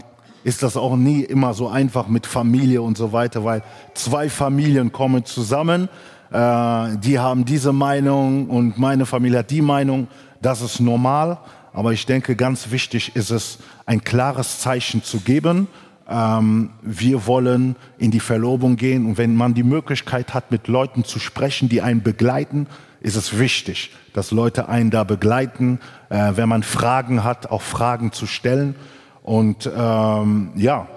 [0.43, 3.63] ist das auch nie immer so einfach mit Familie und so weiter, weil
[3.95, 5.89] zwei Familien kommen zusammen,
[6.33, 10.09] äh, die haben diese Meinung und meine Familie hat die Meinung,
[10.41, 11.39] das ist normal.
[11.73, 15.69] Aber ich denke, ganz wichtig ist es, ein klares Zeichen zu geben
[16.11, 19.07] ähm, wir wollen in die Verlobung gehen.
[19.07, 22.67] Und wenn man die Möglichkeit hat, mit Leuten zu sprechen, die einen begleiten,
[23.01, 25.79] ist es wichtig, dass Leute einen da begleiten.
[26.09, 28.75] Äh, wenn man Fragen hat, auch Fragen zu stellen.
[29.23, 30.89] Und ähm, ja,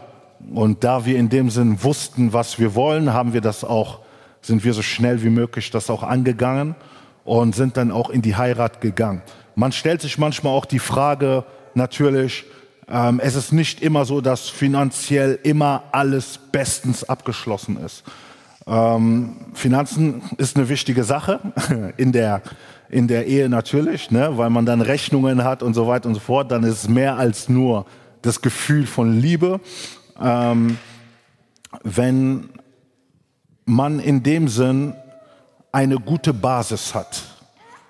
[0.54, 3.99] und da wir in dem Sinn wussten, was wir wollen, haben wir das auch,
[4.41, 6.76] sind wir so schnell wie möglich das auch angegangen
[7.23, 9.21] und sind dann auch in die Heirat gegangen.
[9.56, 11.45] Man stellt sich manchmal auch die Frage
[11.76, 12.45] natürlich,
[12.87, 18.03] ähm, es ist nicht immer so, dass finanziell immer alles bestens abgeschlossen ist.
[18.65, 21.39] Ähm, Finanzen ist eine wichtige Sache
[21.97, 22.41] in der,
[22.89, 24.37] in der Ehe natürlich, ne?
[24.37, 26.51] weil man dann Rechnungen hat und so weiter und so fort.
[26.51, 27.85] Dann ist es mehr als nur
[28.21, 29.59] das Gefühl von Liebe.
[30.21, 30.77] Ähm,
[31.83, 32.49] wenn
[33.65, 34.93] man in dem Sinn
[35.71, 37.23] eine gute Basis hat.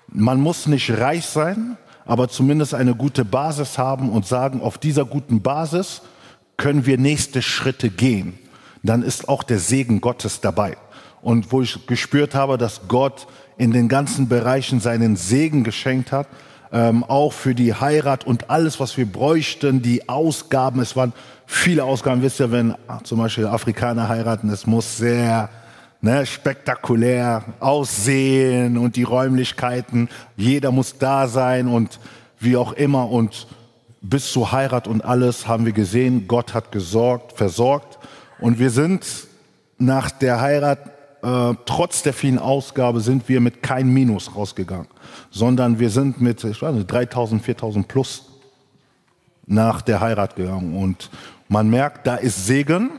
[0.08, 1.76] Man muss nicht reich sein,
[2.06, 6.02] aber zumindest eine gute Basis haben und sagen, auf dieser guten Basis
[6.56, 8.38] können wir nächste Schritte gehen.
[8.82, 10.76] Dann ist auch der Segen Gottes dabei.
[11.22, 16.28] Und wo ich gespürt habe, dass Gott in den ganzen Bereichen seinen Segen geschenkt hat,
[16.70, 21.12] ähm, auch für die Heirat und alles, was wir bräuchten, die Ausgaben, es waren
[21.46, 25.48] viele Ausgaben, wisst ihr, wenn zum Beispiel Afrikaner heiraten, es muss sehr
[26.04, 31.98] ne, spektakulär aussehen und die Räumlichkeiten, jeder muss da sein und
[32.38, 33.10] wie auch immer.
[33.10, 33.46] Und
[34.02, 37.98] bis zur Heirat und alles haben wir gesehen, Gott hat gesorgt, versorgt.
[38.38, 39.06] Und wir sind
[39.78, 40.78] nach der Heirat,
[41.22, 44.88] äh, trotz der vielen Ausgabe, sind wir mit kein Minus rausgegangen,
[45.30, 48.26] sondern wir sind mit ich weiß nicht, 3000, 4000 plus
[49.46, 50.76] nach der Heirat gegangen.
[50.76, 51.08] Und
[51.48, 52.90] man merkt, da ist Segen,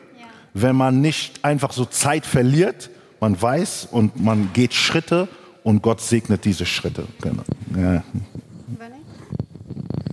[0.56, 2.90] wenn man nicht einfach so Zeit verliert,
[3.26, 5.28] man weiß und man geht Schritte
[5.64, 7.08] und Gott segnet diese Schritte.
[7.22, 7.42] Genau.
[7.76, 8.04] Ja.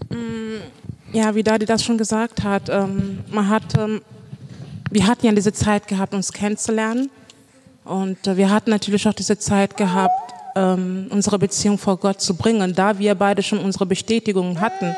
[0.08, 0.62] Mm,
[1.12, 4.00] ja, wie Dadi das schon gesagt hat, ähm, man hat, ähm,
[4.90, 7.10] wir hatten ja diese Zeit gehabt, uns kennenzulernen.
[7.84, 12.34] Und äh, wir hatten natürlich auch diese Zeit gehabt, ähm, unsere Beziehung vor Gott zu
[12.34, 14.96] bringen, da wir beide schon unsere Bestätigung hatten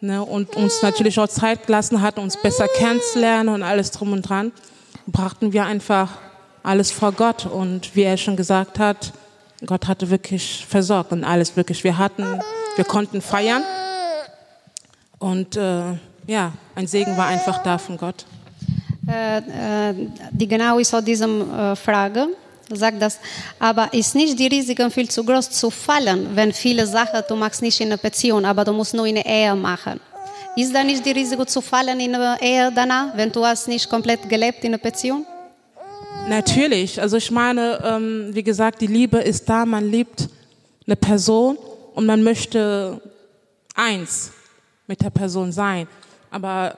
[0.00, 4.22] ne, und uns natürlich auch Zeit gelassen hat, uns besser kennenzulernen und alles drum und
[4.22, 4.52] dran,
[5.08, 6.10] brachten wir einfach
[6.62, 7.46] alles vor Gott.
[7.46, 9.12] Und wie er schon gesagt hat,
[9.66, 11.84] Gott hatte wirklich versorgt und alles wirklich.
[11.84, 12.40] Wir hatten,
[12.76, 13.62] wir konnten feiern
[15.18, 15.94] und äh,
[16.26, 18.24] ja, ein Segen war einfach da von Gott.
[19.08, 19.94] Äh, äh,
[20.30, 22.28] die genau ist auch diese äh, Frage
[22.74, 23.18] sagt das,
[23.58, 27.60] aber ist nicht die Risiken viel zu groß zu fallen, wenn viele Sachen du machst
[27.60, 30.00] nicht in einer Beziehung, aber du musst nur in einer Ehe machen.
[30.56, 33.88] Ist da nicht die Risiko zu fallen in einer Ehe danach, wenn du hast nicht
[33.88, 35.26] komplett gelebt in einer Beziehung?
[36.28, 37.00] Natürlich.
[37.00, 39.66] Also ich meine, ähm, wie gesagt, die Liebe ist da.
[39.66, 40.28] Man liebt
[40.86, 41.58] eine Person
[41.94, 43.00] und man möchte
[43.74, 44.32] eins
[44.86, 45.86] mit der Person sein.
[46.30, 46.76] Aber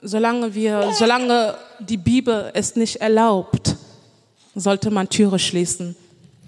[0.00, 3.76] solange wir, solange die Bibel es nicht erlaubt,
[4.54, 5.96] sollte man Türe schließen.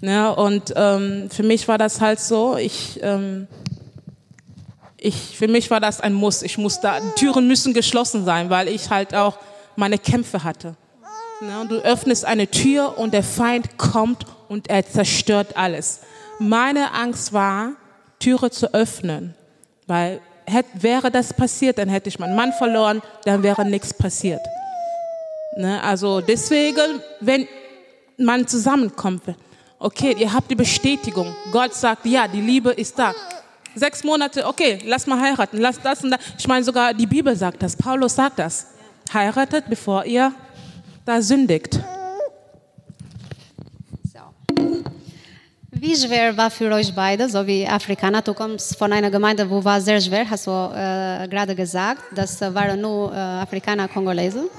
[0.01, 3.47] Ja, und ähm, für mich war das halt so, ich, ähm,
[4.97, 6.41] ich, für mich war das ein Muss.
[6.41, 9.37] Ich musste, die Türen müssen geschlossen sein, weil ich halt auch
[9.75, 10.75] meine Kämpfe hatte.
[11.41, 16.01] Und du öffnest eine Tür und der Feind kommt und er zerstört alles.
[16.39, 17.73] Meine Angst war,
[18.19, 19.35] Türe zu öffnen,
[19.87, 24.41] weil hätte, wäre das passiert, dann hätte ich meinen Mann verloren, dann wäre nichts passiert.
[25.57, 27.47] Ne, also deswegen, wenn
[28.17, 29.23] man zusammenkommt.
[29.79, 31.33] Okay, ihr habt die Bestätigung.
[31.51, 33.13] Gott sagt, ja, die Liebe ist da.
[33.75, 36.19] Sechs Monate, okay, lass mal heiraten, lass das und das.
[36.37, 38.67] Ich meine, sogar die Bibel sagt das, Paulus sagt das.
[39.13, 40.33] Heiratet, bevor ihr
[41.05, 41.79] da sündigt.
[45.81, 48.21] Wie schwer war für euch beide, so wie Afrikaner?
[48.21, 52.01] Du kommst von einer Gemeinde, wo war sehr schwer, hast du äh, gerade gesagt.
[52.13, 54.49] Das waren nur äh, Afrikaner, Kongolesen.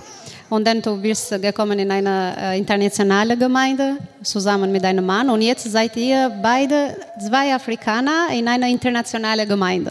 [0.49, 5.29] Und dann du bist gekommen in eine äh, internationale Gemeinde zusammen mit deinem Mann.
[5.29, 9.91] Und jetzt seid ihr beide zwei Afrikaner in einer internationalen Gemeinde.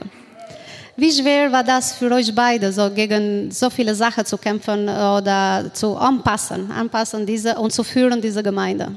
[1.00, 5.72] Wie schwer war das für euch beide, so gegen so viele Sachen zu kämpfen oder
[5.72, 8.92] zu anpassen, anpassen diese und zu führen diese Gemeinde?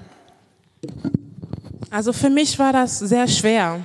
[1.90, 3.78] Also für mich war das sehr schwer,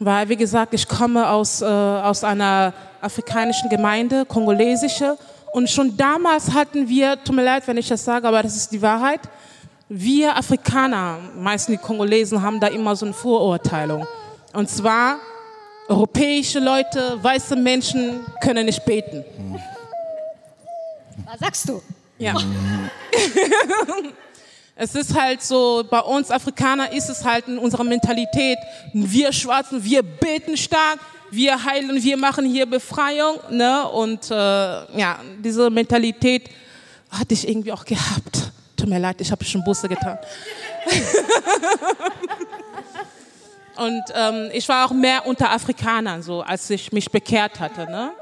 [0.00, 5.16] weil wie gesagt, ich komme aus, äh, aus einer afrikanischen Gemeinde, kongolesische,
[5.52, 8.72] und schon damals hatten wir, tut mir leid, wenn ich das sage, aber das ist
[8.72, 9.20] die Wahrheit,
[9.88, 14.04] wir Afrikaner, meistens die Kongolesen, haben da immer so eine Vorurteilung.
[14.54, 15.18] Und zwar,
[15.92, 19.24] europäische Leute, weiße Menschen können nicht beten.
[21.26, 21.82] Was sagst du?
[22.18, 22.34] Ja.
[24.76, 28.58] es ist halt so, bei uns Afrikaner ist es halt in unserer Mentalität,
[28.94, 30.98] wir Schwarzen, wir beten stark,
[31.30, 33.38] wir heilen, wir machen hier Befreiung.
[33.50, 33.86] Ne?
[33.88, 36.48] Und äh, ja, diese Mentalität
[37.10, 38.50] hatte ich irgendwie auch gehabt.
[38.76, 40.18] Tut mir leid, ich habe schon Busse getan.
[43.82, 47.90] und ähm, ich war auch mehr unter Afrikanern, so als ich mich bekehrt hatte.
[47.90, 48.12] Ne?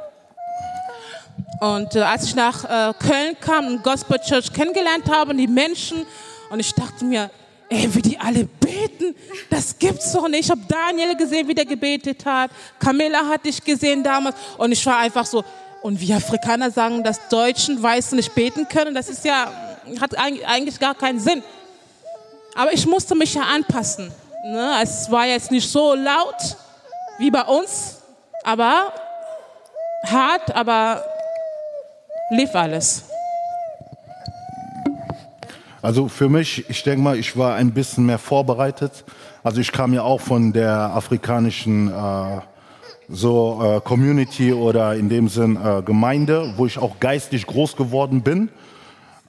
[1.61, 6.07] Und äh, als ich nach äh, Köln kam und Gospel Church kennengelernt habe, die Menschen,
[6.49, 7.31] und ich dachte mir,
[7.69, 9.15] ey, wie die alle beten,
[9.51, 10.47] das gibt's doch nicht.
[10.47, 12.51] Ich habe Daniel gesehen, wie der gebetet hat.
[12.79, 14.37] Camilla hatte ich gesehen damals.
[14.57, 15.45] Und ich war einfach so,
[15.83, 19.53] und wie Afrikaner sagen, dass Deutschen Weißen nicht beten können, das ist ja,
[20.01, 21.43] hat eigentlich gar keinen Sinn.
[22.55, 24.11] Aber ich musste mich ja anpassen.
[24.45, 24.81] Ne?
[24.83, 26.57] Es war jetzt nicht so laut
[27.19, 28.01] wie bei uns,
[28.43, 28.93] aber
[30.07, 31.05] hart, aber
[32.31, 33.05] lief alles.
[35.83, 39.05] Also für mich, ich denke mal, ich war ein bisschen mehr vorbereitet.
[39.43, 42.41] Also ich kam ja auch von der afrikanischen äh,
[43.09, 48.23] so äh, Community oder in dem Sinn äh, Gemeinde, wo ich auch geistlich groß geworden
[48.23, 48.51] bin.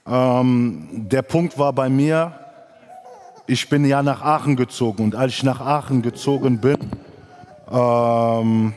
[0.06, 2.32] Ähm, der Punkt war bei mir,
[3.46, 6.78] ich bin ja nach Aachen gezogen und als ich nach Aachen gezogen bin,
[7.70, 8.74] ähm,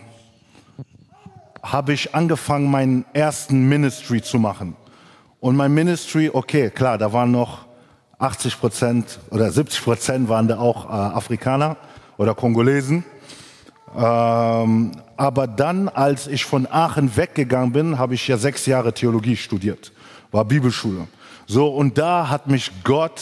[1.62, 4.76] habe ich angefangen, meinen ersten Ministry zu machen.
[5.40, 7.66] Und mein Ministry, okay, klar, da waren noch
[8.20, 11.78] 80 Prozent oder 70 Prozent waren da auch äh, Afrikaner
[12.18, 13.04] oder Kongolesen.
[13.96, 19.36] Ähm, aber dann, als ich von Aachen weggegangen bin, habe ich ja sechs Jahre Theologie
[19.36, 19.92] studiert,
[20.32, 21.08] war Bibelschule.
[21.46, 23.22] So, und da hat mich Gott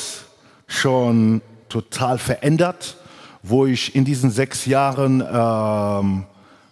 [0.74, 2.98] schon total verändert,
[3.42, 6.26] wo ich in diesen sechs Jahren ähm,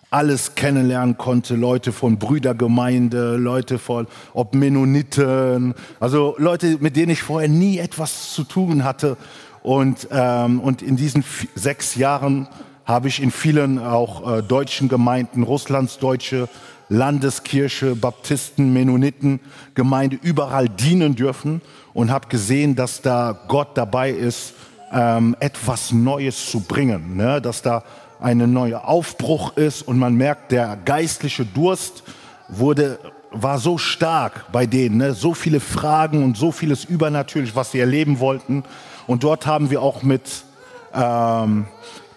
[0.09, 7.23] alles kennenlernen konnte, Leute von Brüdergemeinde, Leute von, ob Mennoniten, also Leute, mit denen ich
[7.23, 9.15] vorher nie etwas zu tun hatte.
[9.63, 11.23] Und, ähm, und in diesen
[11.55, 12.47] sechs Jahren
[12.83, 16.49] habe ich in vielen auch äh, deutschen Gemeinden, Russlands deutsche
[16.89, 19.39] Landeskirche, Baptisten, Mennoniten,
[19.75, 21.61] Gemeinde überall dienen dürfen
[21.93, 24.53] und habe gesehen, dass da Gott dabei ist,
[24.91, 27.41] ähm, etwas Neues zu bringen, ne?
[27.41, 27.83] dass da
[28.19, 32.03] ein neuer Aufbruch ist und man merkt, der geistliche Durst
[32.49, 32.99] wurde
[33.33, 35.13] war so stark bei denen, ne?
[35.13, 38.63] so viele Fragen und so vieles übernatürlich, was sie erleben wollten.
[39.07, 40.43] Und dort haben wir auch mit
[40.93, 41.65] ähm,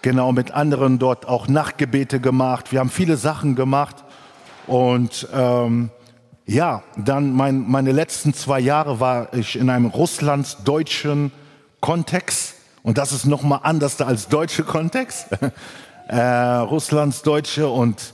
[0.01, 2.71] genau mit anderen dort auch Nachtgebete gemacht.
[2.71, 4.03] Wir haben viele Sachen gemacht
[4.67, 5.89] und ähm,
[6.45, 11.31] ja, dann mein, meine letzten zwei Jahre war ich in einem russlands-deutschen
[11.79, 15.27] Kontext und das ist noch mal anders als deutsche Kontext.
[16.07, 18.13] äh, Russlands-deutsche und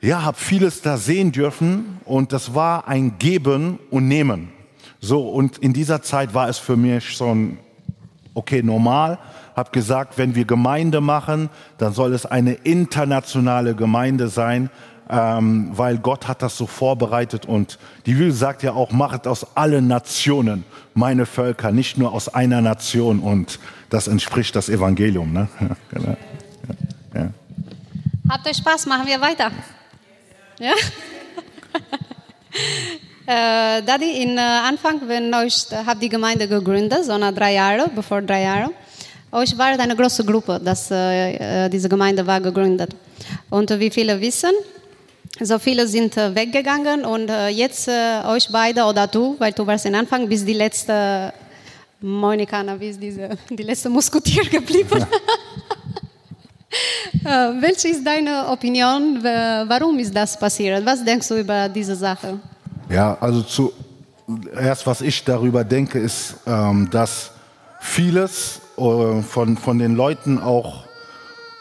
[0.00, 4.52] ja, habe vieles da sehen dürfen und das war ein Geben und Nehmen.
[5.00, 7.58] So und in dieser Zeit war es für mich so ein
[8.34, 9.18] okay normal
[9.54, 14.70] habe gesagt, wenn wir Gemeinde machen, dann soll es eine internationale Gemeinde sein,
[15.12, 19.46] ähm, weil Gott hat das so vorbereitet und die Bibel sagt ja auch, macht aus
[19.54, 23.58] allen Nationen meine Völker, nicht nur aus einer Nation und
[23.90, 25.32] das entspricht das Evangelium.
[25.32, 25.48] Ne?
[25.90, 26.16] Genau.
[27.14, 27.28] Ja, ja.
[28.30, 28.86] Habt ihr Spaß?
[28.86, 29.50] Machen wir weiter.
[30.58, 30.72] Ja?
[33.78, 37.90] äh, Daddy, in äh, Anfang, wenn euch habt die Gemeinde gegründet, so nach drei Jahren,
[37.94, 38.70] bevor drei Jahre,
[39.30, 42.96] euch war eine große Gruppe, dass äh, äh, diese Gemeinde war gegründet.
[43.50, 44.52] Und wie viele wissen,
[45.44, 49.66] so viele sind äh, weggegangen und äh, jetzt äh, euch beide oder du, weil du
[49.66, 51.32] warst am Anfang, bist die letzte
[52.00, 55.06] Monika, wie ist diese, die letzte Musketier geblieben.
[57.22, 57.28] Äh,
[57.60, 59.22] welche ist deine Opinion?
[59.22, 60.84] Warum ist das passiert?
[60.86, 62.40] Was denkst du über diese Sache?
[62.88, 67.30] Ja, also zuerst, was ich darüber denke, ist, ähm, dass
[67.78, 70.84] vieles äh, von, von den Leuten auch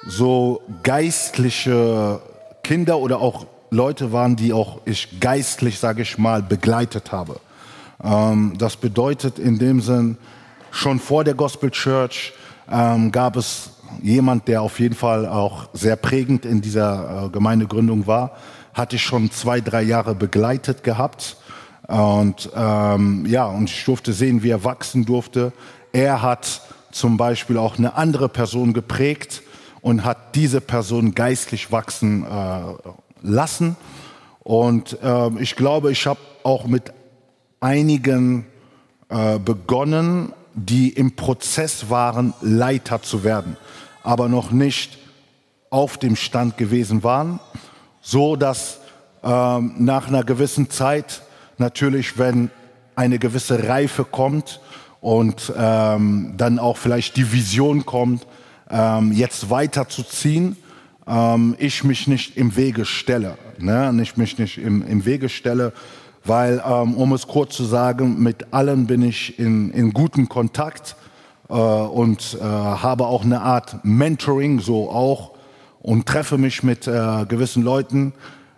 [0.07, 2.21] so geistliche
[2.63, 7.39] Kinder oder auch Leute waren, die auch ich geistlich, sage ich mal, begleitet habe.
[8.03, 10.17] Ähm, das bedeutet in dem Sinn,
[10.71, 12.33] schon vor der Gospel Church
[12.69, 13.69] ähm, gab es
[14.01, 18.35] jemand, der auf jeden Fall auch sehr prägend in dieser äh, Gemeindegründung war,
[18.73, 21.37] hatte ich schon zwei, drei Jahre begleitet gehabt.
[21.87, 25.53] Und ähm, ja, und ich durfte sehen, wie er wachsen durfte.
[25.93, 26.61] Er hat
[26.91, 29.43] zum Beispiel auch eine andere Person geprägt
[29.79, 32.73] und hat diese Person geistlich wachsen äh,
[33.21, 33.75] lassen.
[34.39, 36.91] Und äh, ich glaube, ich habe auch mit
[37.59, 38.45] einigen
[39.09, 43.55] äh, begonnen, die im Prozess waren, Leiter zu werden,
[44.03, 44.97] aber noch nicht
[45.69, 47.39] auf dem Stand gewesen waren,
[48.01, 48.79] so dass
[49.23, 51.21] ähm, nach einer gewissen Zeit
[51.57, 52.49] natürlich, wenn
[52.95, 54.59] eine gewisse Reife kommt
[54.99, 58.27] und ähm, dann auch vielleicht die Vision kommt,
[58.69, 60.57] ähm, jetzt weiterzuziehen,
[61.11, 63.37] ähm, ich mich nicht im Wege stelle.
[63.59, 63.93] Ne?
[64.01, 65.73] Ich mich nicht im, im Wege stelle,
[66.23, 70.95] weil, ähm, um es kurz zu sagen, mit allen bin ich in, in guten Kontakt
[71.49, 75.31] äh, und äh, habe auch eine Art Mentoring so auch
[75.81, 78.13] und treffe mich mit äh, gewissen Leuten.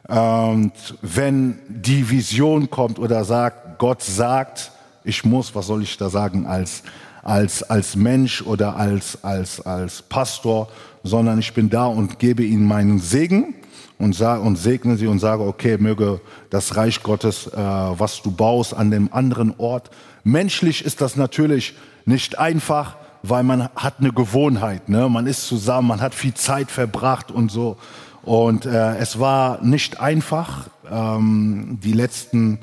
[0.07, 4.71] Und wenn die Vision kommt oder sagt, Gott sagt,
[5.05, 6.83] ich muss, was soll ich da sagen, als,
[7.23, 10.67] als, als Mensch oder als, als, als Pastor,
[11.03, 13.55] sondern ich bin da und gebe ihnen meinen Segen
[13.99, 18.73] und, und segne sie und sage, okay, möge das Reich Gottes, äh, was du baust,
[18.73, 19.89] an dem anderen Ort.
[20.23, 21.75] Menschlich ist das natürlich
[22.05, 25.07] nicht einfach, weil man hat eine Gewohnheit, ne?
[25.09, 27.77] man ist zusammen, man hat viel Zeit verbracht und so.
[28.23, 32.59] Und äh, es war nicht einfach, ähm, die letzten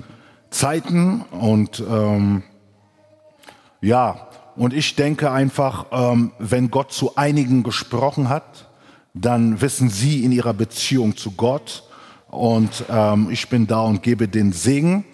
[0.51, 2.43] Zeiten und ähm,
[3.81, 8.69] ja, und ich denke einfach, ähm, wenn Gott zu einigen gesprochen hat,
[9.15, 11.85] dann wissen sie in ihrer Beziehung zu Gott
[12.29, 15.05] und ähm, ich bin da und gebe den Segen.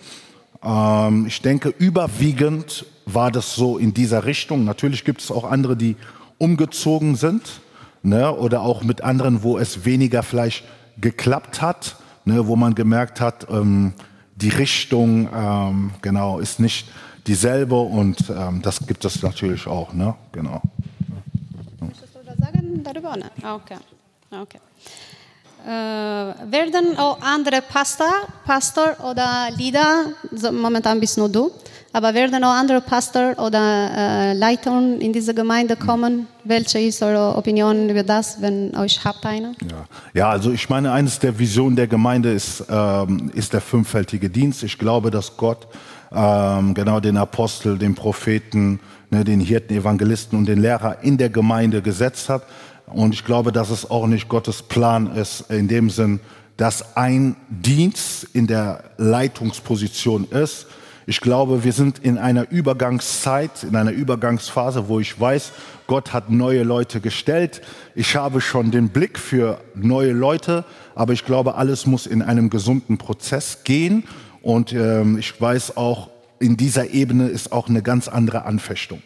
[0.62, 4.64] Ähm, ich denke, überwiegend war das so in dieser Richtung.
[4.64, 5.96] Natürlich gibt es auch andere, die
[6.38, 7.60] umgezogen sind
[8.02, 10.64] ne, oder auch mit anderen, wo es weniger vielleicht
[11.00, 13.94] geklappt hat, ne, wo man gemerkt hat, ähm,
[14.34, 16.88] die Richtung ähm, genau ist nicht
[17.26, 20.14] dieselbe und ähm, das gibt es natürlich auch, ne?
[20.32, 20.60] Genau.
[21.80, 23.16] Möchtest du da sagen darüber?
[23.16, 23.30] Ne?
[23.42, 23.76] Ah, okay.
[24.30, 24.58] Okay.
[25.66, 25.70] Äh,
[26.50, 28.12] werden auch andere Pastor,
[28.44, 31.50] Pastor oder Leader, so momentan bist nur du,
[31.92, 36.28] aber werden auch andere Pastor oder äh, Leiter in diese Gemeinde kommen?
[36.44, 39.54] Welche ist eure Opinion über das, wenn euch habt eine?
[39.68, 39.86] Ja.
[40.14, 44.62] ja, also ich meine, eines der Visionen der Gemeinde ist, ähm, ist der fünffältige Dienst.
[44.62, 45.66] Ich glaube, dass Gott
[46.16, 51.28] ähm, genau den Apostel, den Propheten, ne, den Hirten, Evangelisten und den Lehrer in der
[51.28, 52.42] Gemeinde gesetzt hat.
[52.86, 56.20] Und ich glaube, dass es auch nicht Gottes Plan ist, in dem Sinn,
[56.56, 60.66] dass ein Dienst in der Leitungsposition ist.
[61.08, 65.52] Ich glaube, wir sind in einer Übergangszeit, in einer Übergangsphase, wo ich weiß,
[65.86, 67.62] Gott hat neue Leute gestellt.
[67.94, 70.64] Ich habe schon den Blick für neue Leute,
[70.96, 74.02] aber ich glaube, alles muss in einem gesunden Prozess gehen.
[74.46, 79.02] Und ähm, ich weiß auch, in dieser Ebene ist auch eine ganz andere Anfechtung.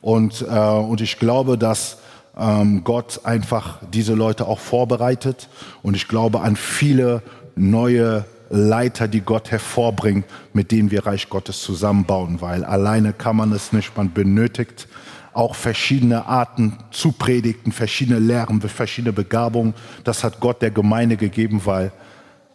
[0.00, 1.98] Und, äh, und ich glaube, dass
[2.38, 5.50] ähm, Gott einfach diese Leute auch vorbereitet.
[5.82, 7.22] Und ich glaube an viele
[7.54, 10.24] neue Leiter, die Gott hervorbringt,
[10.54, 13.94] mit denen wir Reich Gottes zusammenbauen, weil alleine kann man es nicht.
[13.94, 14.88] Man benötigt
[15.34, 19.74] auch verschiedene Arten zu predigten, verschiedene Lehren, verschiedene Begabungen.
[20.04, 21.92] Das hat Gott der Gemeinde gegeben, weil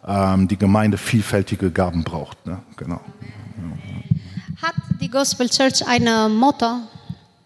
[0.07, 2.45] ähm, die Gemeinde vielfältige Gaben braucht.
[2.45, 2.59] Ne?
[2.77, 2.99] Genau.
[4.61, 6.77] Hat die Gospel Church eine Motto?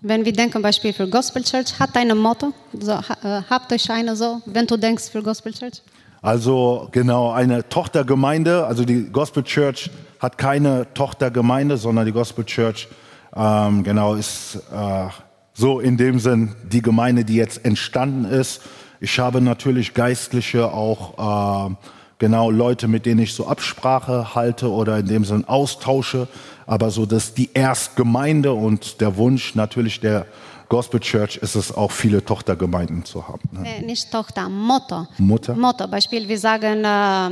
[0.02, 2.54] Wenn wir denken Beispiel für Gospel Church, hat eine Motto?
[2.80, 5.82] So, äh, habt euch eine so, wenn du denkst für Gospel Church?
[6.22, 9.90] Also genau, eine Tochtergemeinde, also die Gospel Church
[10.20, 12.88] hat keine Tochtergemeinde, sondern die Gospel Church
[13.36, 15.08] ähm, genau ist äh,
[15.54, 18.62] so in dem Sinn die Gemeinde, die jetzt entstanden ist.
[19.00, 21.76] Ich habe natürlich Geistliche auch äh,
[22.20, 26.28] genau Leute, mit denen ich so Absprache halte oder in dem Sinn austausche
[26.68, 30.28] aber so dass die Erstgemeinde und der Wunsch natürlich der
[30.70, 33.50] Gospel Church ist es auch viele Tochtergemeinden zu haben.
[33.54, 33.78] Ne?
[33.78, 35.08] Äh, nicht Tochter, Motto.
[35.18, 35.56] Mutter?
[35.56, 37.28] Motto, Beispiel, wir sagen äh,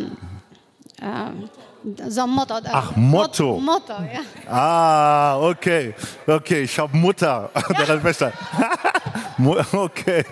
[1.05, 2.55] äh, so Motto.
[2.55, 3.59] Äh, Ach, Motto.
[3.59, 4.49] Motto, ja.
[4.49, 5.93] Ah, okay.
[6.25, 7.49] Okay, ich habe Mutter.
[7.88, 7.95] Ja.
[7.97, 8.31] besser.
[9.73, 10.23] okay.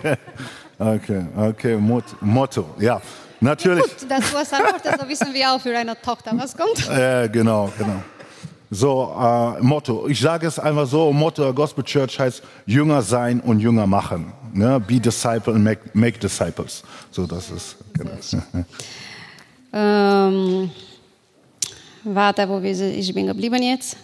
[0.78, 3.00] Okay, okay, Mot Motto, ja.
[3.40, 3.84] Natürlich.
[3.84, 6.88] Ja, gut, das was antwortet, so wissen wir auch für eine Tochter, was kommt.
[6.88, 8.02] Ja, genau, genau.
[8.70, 10.08] So, äh, Motto.
[10.08, 14.32] Ich sage es einfach so: Motto der Gospel Church heißt Jünger sein und Jünger machen.
[14.52, 14.80] Ne?
[14.80, 16.82] Be disciple and make, make disciples.
[17.10, 17.76] So, das ist.
[17.92, 18.42] Genau.
[19.72, 20.70] ähm,
[22.02, 23.96] warte, wo wir, ich bin geblieben jetzt.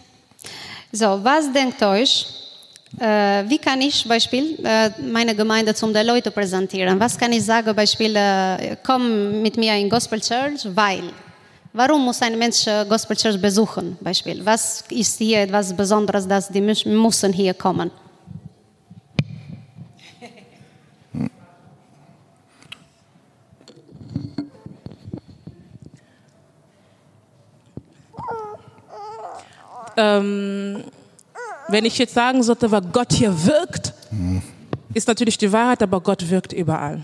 [0.92, 2.39] So, was denkt euch?
[2.98, 6.98] Äh, wie kann ich Beispiel äh, meine Gemeinde zum der Leute präsentieren?
[6.98, 7.74] Was kann ich sagen?
[7.74, 11.04] Beispiel, äh, komm mit mir in Gospel Church, weil
[11.72, 13.96] Warum muss ein Mensch äh, Gospel Church besuchen?
[14.00, 14.44] Beispiel.
[14.44, 17.92] Was ist hier etwas Besonderes, dass die müssen hier kommen?
[29.96, 30.84] Ähm,
[31.72, 34.42] wenn ich jetzt sagen sollte, was Gott hier wirkt, mhm.
[34.94, 37.02] ist natürlich die Wahrheit, aber Gott wirkt überall.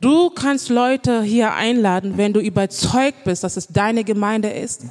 [0.00, 4.82] Du kannst Leute hier einladen, wenn du überzeugt bist, dass es deine Gemeinde ist,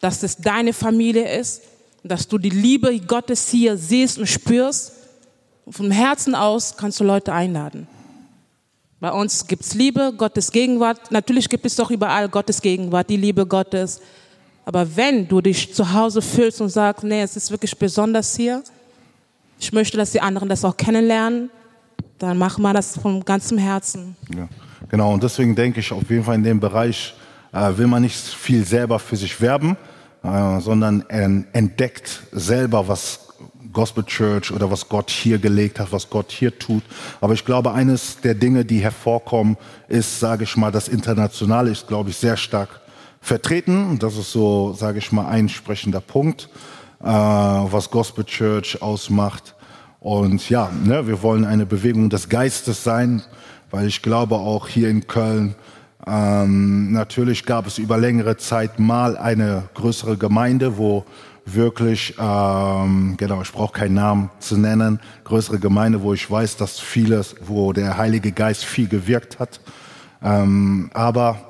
[0.00, 1.62] dass es deine Familie ist,
[2.02, 4.92] dass du die Liebe Gottes hier siehst und spürst.
[5.68, 7.86] Vom Herzen aus kannst du Leute einladen.
[9.00, 11.10] Bei uns gibt es Liebe, Gottes Gegenwart.
[11.10, 14.00] Natürlich gibt es doch überall Gottes Gegenwart, die Liebe Gottes.
[14.72, 18.62] Aber wenn du dich zu Hause fühlst und sagst, nee, es ist wirklich besonders hier,
[19.58, 21.50] ich möchte, dass die anderen das auch kennenlernen,
[22.18, 24.14] dann machen wir das von ganzem Herzen.
[24.32, 24.48] Ja,
[24.88, 27.16] genau, und deswegen denke ich auf jeden Fall in dem Bereich
[27.52, 29.76] äh, will man nicht viel selber für sich werben,
[30.22, 31.00] äh, sondern
[31.52, 33.30] entdeckt selber, was
[33.72, 36.84] Gospel Church oder was Gott hier gelegt hat, was Gott hier tut.
[37.20, 39.56] Aber ich glaube, eines der Dinge, die hervorkommen,
[39.88, 42.79] ist, sage ich mal, das Internationale ist, glaube ich, sehr stark
[43.20, 43.98] vertreten.
[43.98, 46.48] Das ist so, sage ich mal, ein sprechender Punkt,
[47.00, 49.54] äh, was Gospel Church ausmacht.
[50.00, 53.22] Und ja, ne, wir wollen eine Bewegung des Geistes sein,
[53.70, 55.54] weil ich glaube auch hier in Köln,
[56.06, 61.04] ähm, natürlich gab es über längere Zeit mal eine größere Gemeinde, wo
[61.44, 66.80] wirklich, ähm, genau, ich brauche keinen Namen zu nennen, größere Gemeinde, wo ich weiß, dass
[66.80, 69.60] vieles, wo der Heilige Geist viel gewirkt hat.
[70.22, 71.49] Ähm, aber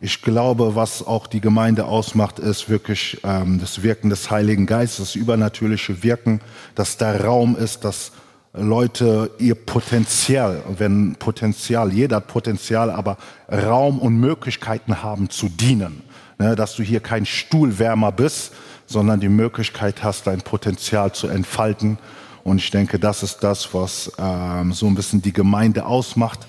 [0.00, 4.98] ich glaube, was auch die Gemeinde ausmacht, ist wirklich ähm, das Wirken des Heiligen Geistes,
[4.98, 6.40] das übernatürliche Wirken,
[6.74, 8.12] dass da Raum ist, dass
[8.52, 13.16] Leute ihr Potenzial, wenn Potenzial, jeder hat Potenzial, aber
[13.50, 16.02] Raum und Möglichkeiten haben zu dienen.
[16.38, 18.54] Ne, dass du hier kein Stuhlwärmer bist,
[18.86, 21.98] sondern die Möglichkeit hast, dein Potenzial zu entfalten
[22.44, 26.40] Und ich denke, das ist das, was ähm, so ein bisschen die Gemeinde ausmacht.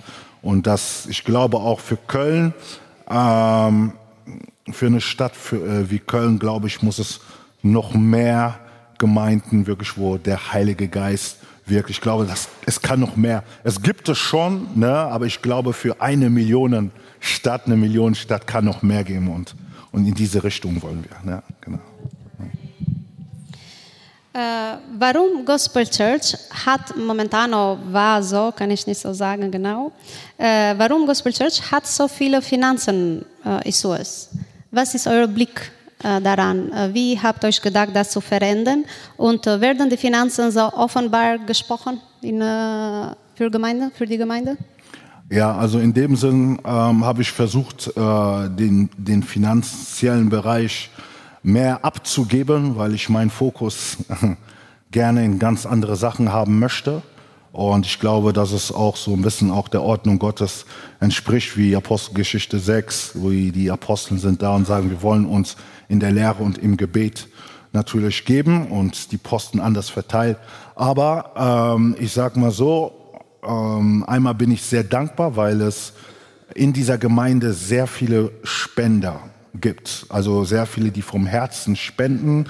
[0.42, 2.54] Und das, ich glaube auch für Köln,
[3.12, 3.94] ähm,
[4.72, 7.22] für eine Stadt für, äh, wie Köln, glaube ich, muss es
[7.62, 8.60] noch mehr
[8.98, 13.44] Gemeinden wirklich, wo der Heilige Geist wirklich, ich glaube, das, es kann noch mehr.
[13.64, 18.48] Es gibt es schon, ne, aber ich glaube, für eine Million Stadt, eine Million Stadt
[18.48, 19.56] kann noch mehr geben und,
[19.92, 21.32] und in diese Richtung wollen wir.
[21.32, 21.80] Ne, genau.
[24.34, 29.92] Äh, warum Gospel Church hat momentan war so, kann ich nicht so sagen genau.
[30.38, 34.30] Äh, warum Gospel Church hat so viele Finanzen äh, Issues?
[34.72, 36.72] Was ist euer Blick äh, daran?
[36.72, 38.86] Äh, wie habt ihr euch gedacht, das zu verändern?
[39.18, 44.56] Und äh, werden die Finanzen so offenbar gesprochen in, für, Gemeinde, für die Gemeinde?
[45.30, 50.90] Ja, also in dem Sinn ähm, habe ich versucht, den, den finanziellen Bereich
[51.44, 53.98] mehr abzugeben, weil ich meinen Fokus
[54.92, 57.02] gerne in ganz andere Sachen haben möchte.
[57.52, 60.66] Und ich glaube, dass es auch so ein bisschen auch der Ordnung Gottes
[61.02, 65.58] entspricht, wie Apostelgeschichte 6, wo die Apostel sind da und sagen, wir wollen uns
[65.90, 67.28] in der Lehre und im Gebet
[67.74, 70.38] natürlich geben und die Posten anders verteilt.
[70.76, 72.94] Aber ähm, ich sage mal so,
[73.44, 75.94] ähm, einmal bin ich sehr dankbar, weil es
[76.54, 80.06] in dieser Gemeinde sehr viele Spender gibt.
[80.10, 82.46] Also sehr viele, die vom Herzen spenden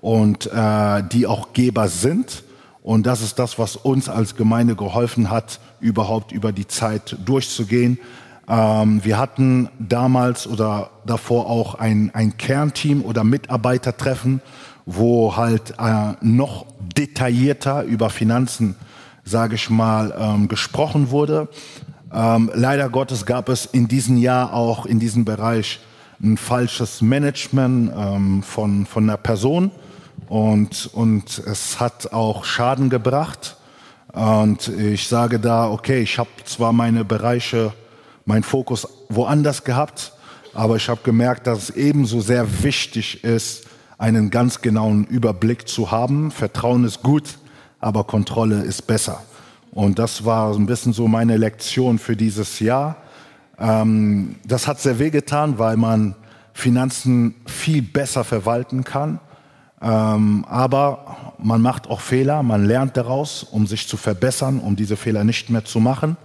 [0.00, 2.44] und äh, die auch Geber sind.
[2.82, 7.98] Und das ist das, was uns als Gemeinde geholfen hat, überhaupt über die Zeit durchzugehen.
[8.46, 14.42] Ähm, wir hatten damals oder davor auch ein, ein Kernteam oder Mitarbeitertreffen,
[14.84, 18.76] wo halt äh, noch detaillierter über Finanzen,
[19.24, 21.48] sage ich mal, ähm, gesprochen wurde.
[22.12, 25.80] Ähm, leider Gottes gab es in diesem Jahr auch in diesem Bereich
[26.22, 29.70] ein falsches Management ähm, von, von einer Person
[30.28, 33.56] und, und es hat auch Schaden gebracht.
[34.12, 37.72] Und ich sage da, okay, ich habe zwar meine Bereiche,
[38.24, 40.12] meinen Fokus woanders gehabt,
[40.54, 43.66] aber ich habe gemerkt, dass es ebenso sehr wichtig ist,
[43.98, 46.30] einen ganz genauen Überblick zu haben.
[46.30, 47.38] Vertrauen ist gut,
[47.80, 49.22] aber Kontrolle ist besser.
[49.72, 52.96] Und das war ein bisschen so meine Lektion für dieses Jahr.
[53.58, 56.14] Ähm, das hat sehr wehgetan, weil man
[56.52, 59.20] Finanzen viel besser verwalten kann.
[59.82, 64.96] Ähm, aber man macht auch Fehler, man lernt daraus, um sich zu verbessern, um diese
[64.96, 66.16] Fehler nicht mehr zu machen.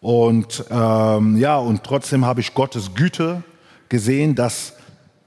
[0.00, 3.42] Und ähm, ja, und trotzdem habe ich Gottes Güte
[3.88, 4.74] gesehen, dass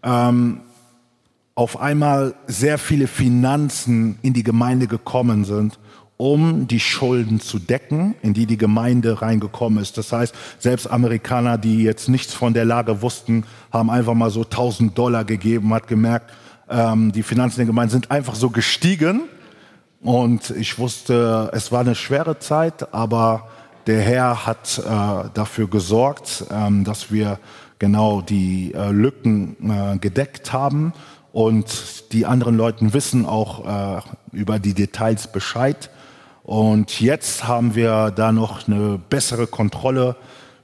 [0.04, 0.62] ähm,
[1.56, 5.78] auf einmal sehr viele Finanzen in die Gemeinde gekommen sind
[6.22, 9.98] um die Schulden zu decken, in die die Gemeinde reingekommen ist.
[9.98, 13.44] Das heißt, selbst Amerikaner, die jetzt nichts von der Lage wussten,
[13.74, 16.32] haben einfach mal so 1000 Dollar gegeben, hat gemerkt,
[16.70, 19.22] ähm, die Finanzen der Gemeinde sind einfach so gestiegen.
[20.00, 23.48] Und ich wusste, es war eine schwere Zeit, aber
[23.88, 27.40] der Herr hat äh, dafür gesorgt, ähm, dass wir
[27.80, 30.94] genau die äh, Lücken äh, gedeckt haben.
[31.34, 34.02] Und die anderen Leute wissen auch äh,
[34.34, 35.90] über die Details Bescheid.
[36.44, 40.16] Und jetzt haben wir da noch eine bessere Kontrolle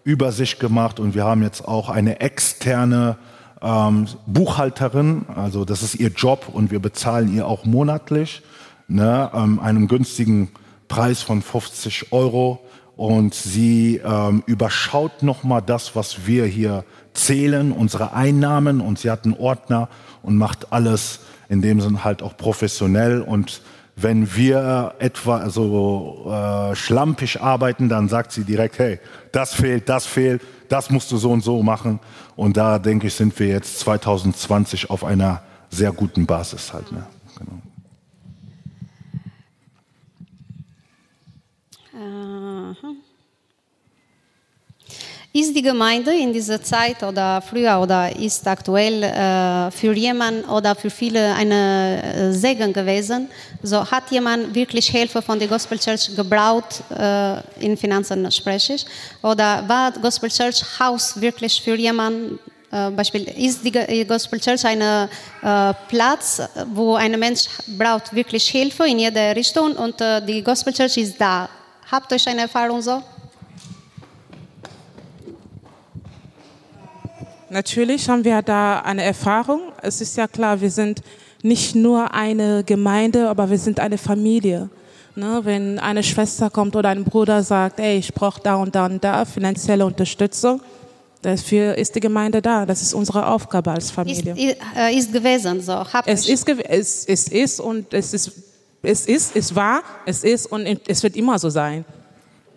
[0.03, 0.99] über sich gemacht.
[0.99, 3.17] Und wir haben jetzt auch eine externe
[3.61, 8.43] ähm, Buchhalterin, also das ist ihr Job und wir bezahlen ihr auch monatlich
[8.87, 10.49] ne, ähm, einen günstigen
[10.87, 12.59] Preis von 50 Euro.
[12.95, 18.81] Und sie ähm, überschaut nochmal das, was wir hier zählen, unsere Einnahmen.
[18.81, 19.87] Und sie hat einen Ordner
[20.23, 23.21] und macht alles in dem Sinne halt auch professionell.
[23.21, 23.61] Und
[23.99, 28.99] wenn wir etwa so äh, schlampig arbeiten, dann sagt sie direkt, hey,
[29.31, 31.99] das fehlt, das fehlt, das musst du so und so machen.
[32.35, 35.41] Und da denke ich, sind wir jetzt 2020 auf einer
[35.71, 36.91] sehr guten Basis halt.
[36.91, 37.07] Ne?
[45.33, 50.73] Ist die Gemeinde in dieser Zeit oder früher oder ist aktuell äh, für jemanden oder
[50.73, 53.27] für viele eine äh, Segen gewesen?
[53.61, 58.85] So hat jemand wirklich Hilfe von der Gospel Church gebraucht, äh, in Finanzen spreche ich?
[59.21, 62.39] Oder war Gospel Church Haus wirklich für jemanden?
[62.69, 65.07] Beispiel, ist die Gospel Church ein
[65.87, 66.41] Platz,
[66.73, 69.95] wo ein Mensch braucht wirklich Hilfe in jeder Richtung und
[70.27, 71.47] die Gospel Church ist da?
[71.89, 73.01] Habt ihr eine Erfahrung so?
[77.49, 79.61] Natürlich haben wir da eine Erfahrung.
[79.81, 81.01] Es ist ja klar, wir sind
[81.43, 84.69] nicht nur eine Gemeinde, aber wir sind eine Familie.
[85.15, 88.85] Ne, wenn eine Schwester kommt oder ein Bruder sagt, ey, ich brauche da und da
[88.85, 90.61] und da finanzielle Unterstützung,
[91.23, 92.67] dafür ist die Gemeinde da.
[92.67, 94.33] Das ist unsere Aufgabe als Familie.
[94.33, 95.83] Ist, ist, äh, ist gewesen so.
[96.05, 98.31] es, ist, es, es ist und es ist
[98.83, 101.83] es ist, es war, es ist und es wird immer so sein.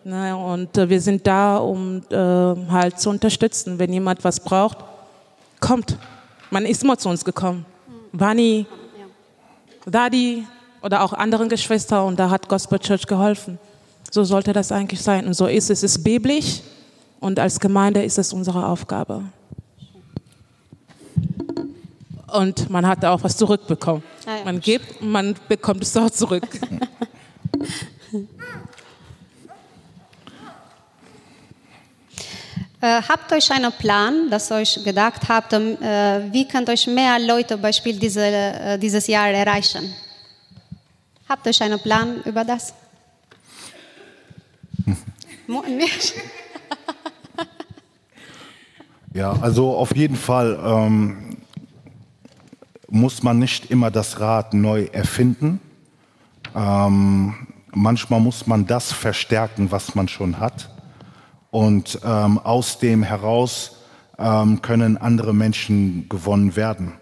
[0.03, 3.79] Ne, und äh, wir sind da, um äh, halt zu unterstützen.
[3.79, 4.79] Wenn jemand was braucht,
[5.61, 5.99] kommt.
[6.51, 7.67] Man ist immer zu uns gekommen.
[8.13, 8.67] Vani,
[9.85, 10.47] Dadi
[10.83, 13.59] oder auch anderen Geschwister und da hat Gospel Church geholfen.
[14.11, 15.27] So sollte das eigentlich sein.
[15.27, 15.83] Und so ist es.
[15.83, 16.63] Es ist biblisch
[17.21, 19.25] und als Gemeinde ist es unsere Aufgabe.
[22.33, 24.03] Und man hat auch was zurückbekommen.
[24.45, 26.49] Man gibt, man bekommt es auch zurück.
[32.83, 37.59] Äh, habt euch einen Plan, dass euch gedacht habt, äh, wie könnt euch mehr Leute
[37.59, 39.93] Beispiel diese, äh, dieses Jahr erreichen?
[41.29, 42.73] Habt euch einen Plan über das?
[49.13, 51.37] ja, also auf jeden Fall ähm,
[52.89, 55.61] muss man nicht immer das Rad neu erfinden.
[56.57, 60.71] Ähm, manchmal muss man das verstärken, was man schon hat.
[61.51, 63.77] Und ähm, aus dem heraus
[64.19, 66.93] ähm, können andere Menschen gewonnen werden.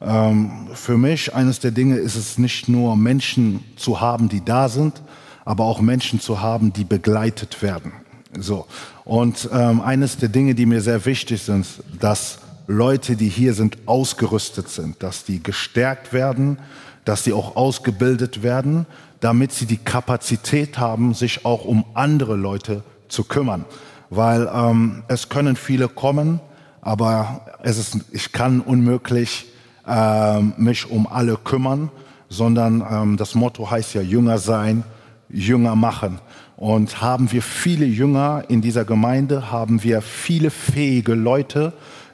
[0.00, 4.68] Ähm, für mich eines der Dinge ist es nicht nur Menschen zu haben, die da
[4.68, 5.02] sind,
[5.44, 7.92] aber auch Menschen zu haben, die begleitet werden.
[8.38, 8.66] So.
[9.04, 11.66] Und ähm, eines der Dinge, die mir sehr wichtig sind,
[11.98, 16.58] dass Leute, die hier sind, ausgerüstet sind, dass die gestärkt werden,
[17.04, 18.86] dass sie auch ausgebildet werden,
[19.20, 23.64] damit sie die Kapazität haben, sich auch um andere Leute zu kümmern
[24.10, 26.40] weil ähm, es können viele kommen,
[26.80, 29.46] aber es ist, ich kann unmöglich
[29.86, 31.90] äh, mich um alle kümmern,
[32.28, 34.84] sondern ähm, das Motto heißt ja Jünger sein,
[35.28, 36.20] Jünger machen.
[36.56, 41.72] Und haben wir viele Jünger in dieser Gemeinde, haben wir viele fähige Leute,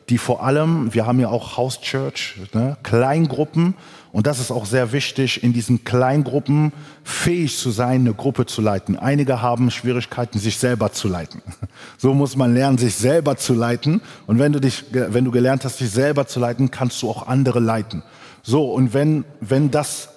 [0.09, 3.75] die vor allem, wir haben ja auch House Church, ne, Kleingruppen,
[4.13, 8.61] und das ist auch sehr wichtig, in diesen Kleingruppen fähig zu sein, eine Gruppe zu
[8.61, 8.99] leiten.
[8.99, 11.43] Einige haben Schwierigkeiten, sich selber zu leiten.
[11.99, 14.03] So muss man lernen, sich selber zu leiten.
[14.27, 17.27] Und wenn du dich, wenn du gelernt hast, dich selber zu leiten, kannst du auch
[17.27, 18.03] andere leiten.
[18.43, 18.71] So.
[18.73, 20.09] Und wenn, wenn das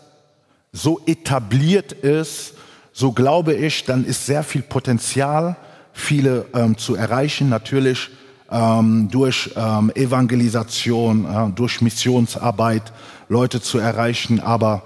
[0.74, 2.54] so etabliert ist,
[2.92, 5.56] so glaube ich, dann ist sehr viel Potenzial,
[5.94, 7.50] viele ähm, zu erreichen.
[7.50, 8.10] Natürlich
[8.52, 12.94] ähm, durch ähm, Evangelisation, äh, durch Missionsarbeit
[13.30, 14.40] Leute zu erreichen.
[14.40, 14.84] Aber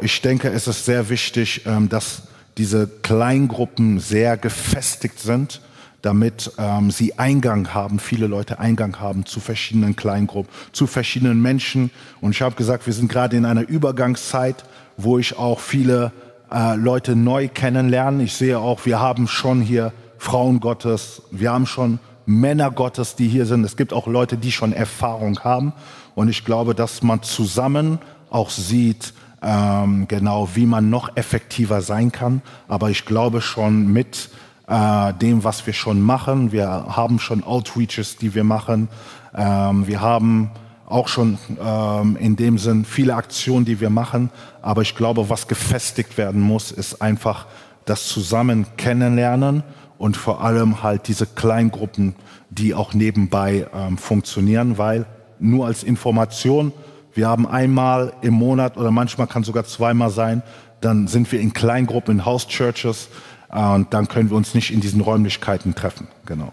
[0.00, 2.22] ich denke, es ist sehr wichtig, ähm, dass
[2.58, 5.60] diese Kleingruppen sehr gefestigt sind,
[6.02, 11.90] damit ähm, sie Eingang haben, viele Leute Eingang haben zu verschiedenen Kleingruppen, zu verschiedenen Menschen.
[12.20, 14.64] Und ich habe gesagt, wir sind gerade in einer Übergangszeit,
[14.96, 16.12] wo ich auch viele
[16.50, 18.24] äh, Leute neu kennenlerne.
[18.24, 23.28] Ich sehe auch, wir haben schon hier Frauen Gottes, wir haben schon Männer Gottes, die
[23.28, 23.64] hier sind.
[23.64, 25.72] Es gibt auch Leute, die schon Erfahrung haben.
[26.14, 27.98] Und ich glaube, dass man zusammen
[28.30, 32.42] auch sieht, ähm, genau, wie man noch effektiver sein kann.
[32.68, 34.30] Aber ich glaube schon mit
[34.68, 36.52] äh, dem, was wir schon machen.
[36.52, 38.88] Wir haben schon Outreaches, die wir machen.
[39.34, 40.50] Ähm, wir haben
[40.86, 44.30] auch schon ähm, in dem Sinn viele Aktionen, die wir machen.
[44.60, 47.46] Aber ich glaube, was gefestigt werden muss, ist einfach
[47.84, 49.64] das Zusammen kennenlernen
[49.98, 52.14] und vor allem halt diese Kleingruppen,
[52.50, 55.06] die auch nebenbei ähm, funktionieren, weil
[55.42, 56.72] nur als Information,
[57.14, 60.42] wir haben einmal im Monat oder manchmal kann sogar zweimal sein,
[60.80, 63.08] dann sind wir in Kleingruppen, in House Churches
[63.50, 66.08] äh, und dann können wir uns nicht in diesen Räumlichkeiten treffen.
[66.26, 66.52] Genau.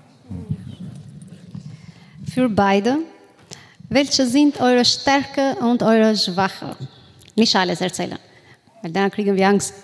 [2.34, 3.00] Für beide,
[3.90, 6.76] welche sind eure Stärke und eure Schwache?
[7.36, 8.20] Nicht alles erzählen,
[8.82, 9.74] weil dann kriegen wir Angst.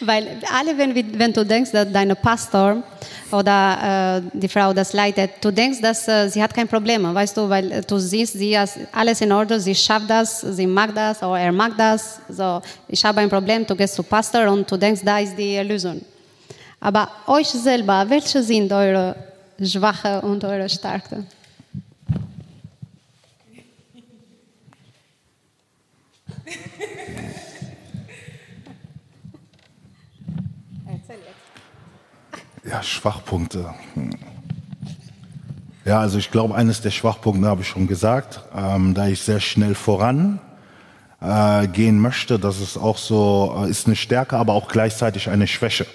[0.00, 2.82] Weil alle, wenn, wenn du denkst, dass dein Pastor
[3.32, 7.36] oder äh, die Frau das leitet, du denkst, dass äh, sie hat kein Problem, weißt
[7.36, 11.22] du, weil du siehst, sie hat alles in Ordnung, sie schafft das, sie mag das
[11.22, 12.20] oder er mag das.
[12.28, 15.58] So, ich habe ein Problem, du gehst zu Pastor und du denkst, da ist die
[15.58, 16.00] Lösung.
[16.80, 19.16] Aber euch selber, welche sind eure
[19.62, 21.24] Schwache und eure Stärke?
[32.68, 33.72] Ja, Schwachpunkte.
[35.84, 39.38] Ja, also ich glaube, eines der Schwachpunkte habe ich schon gesagt, ähm, da ich sehr
[39.38, 40.40] schnell voran
[41.20, 45.46] äh, gehen möchte, das ist auch so, äh, ist eine Stärke, aber auch gleichzeitig eine
[45.46, 45.86] Schwäche.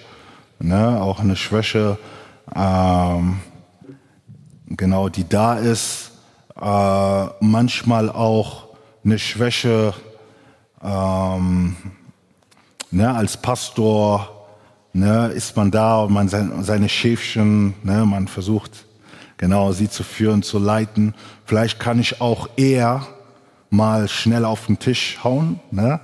[0.60, 0.98] Ne?
[0.98, 1.98] Auch eine Schwäche,
[2.56, 3.40] ähm,
[4.68, 6.12] genau, die da ist,
[6.58, 8.68] äh, manchmal auch
[9.04, 9.92] eine Schwäche
[10.82, 11.76] ähm,
[12.90, 14.31] ne, als Pastor
[14.92, 18.86] ne, ist man da und man seine Schäfchen, ne, man versucht
[19.36, 21.14] genau sie zu führen, zu leiten.
[21.44, 23.06] Vielleicht kann ich auch eher
[23.70, 26.00] mal schnell auf den Tisch hauen ne,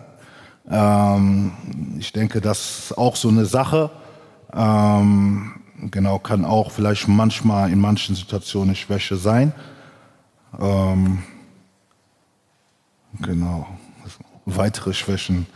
[0.70, 1.53] Ähm,
[1.99, 3.91] ich denke, das ist auch so eine Sache.
[4.53, 5.53] Ähm,
[5.91, 9.53] genau, kann auch vielleicht manchmal in manchen Situationen eine Schwäche sein.
[10.59, 11.22] Ähm,
[13.20, 13.66] genau,
[14.47, 15.47] weitere Schwächen.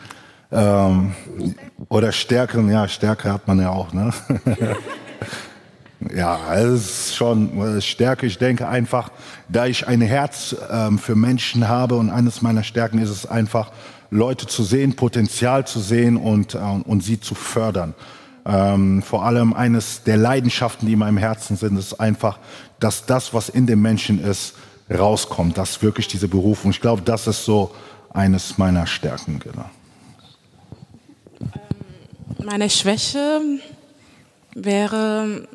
[0.53, 1.14] Ähm,
[1.88, 4.12] oder Stärken, ja, Stärke hat man ja auch, ne?
[6.14, 8.26] ja, es ist schon Stärke.
[8.26, 9.11] Ich denke einfach,
[9.48, 13.70] da ich ein Herz ähm, für Menschen habe und eines meiner Stärken ist es einfach,
[14.11, 17.94] Leute zu sehen, Potenzial zu sehen und, äh, und sie zu fördern.
[18.44, 22.38] Ähm, vor allem eines der Leidenschaften, die in meinem Herzen sind, ist einfach,
[22.78, 24.55] dass das, was in dem Menschen ist,
[24.92, 26.72] rauskommt, dass wirklich diese Berufung.
[26.72, 27.74] Ich glaube, das ist so
[28.12, 29.38] eines meiner Stärken.
[29.38, 29.70] Genau.
[32.45, 33.40] Meine Schwäche
[34.55, 35.47] wäre,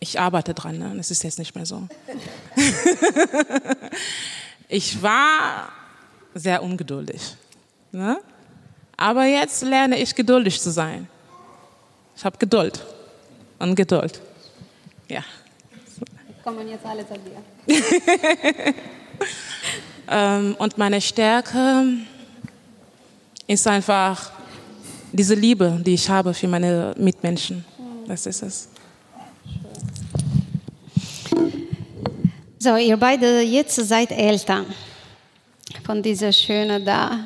[0.00, 0.92] ich arbeite dran, ne?
[0.96, 1.86] das ist jetzt nicht mehr so.
[4.68, 5.68] ich war
[6.34, 7.36] sehr ungeduldig.
[7.92, 8.18] Ne?
[8.96, 11.08] Aber jetzt lerne ich geduldig zu sein.
[12.16, 12.84] Ich habe Geduld
[13.58, 14.20] und Geduld.
[15.08, 15.22] Ja.
[16.42, 17.42] Kommen jetzt alle zu dir.
[20.10, 21.84] ähm, und meine Stärke
[23.46, 24.32] ist einfach
[25.12, 27.64] diese Liebe, die ich habe für meine Mitmenschen.
[28.06, 28.68] Das ist es.
[32.58, 34.66] So, ihr beide jetzt seid Eltern
[35.84, 37.18] von dieser schönen da.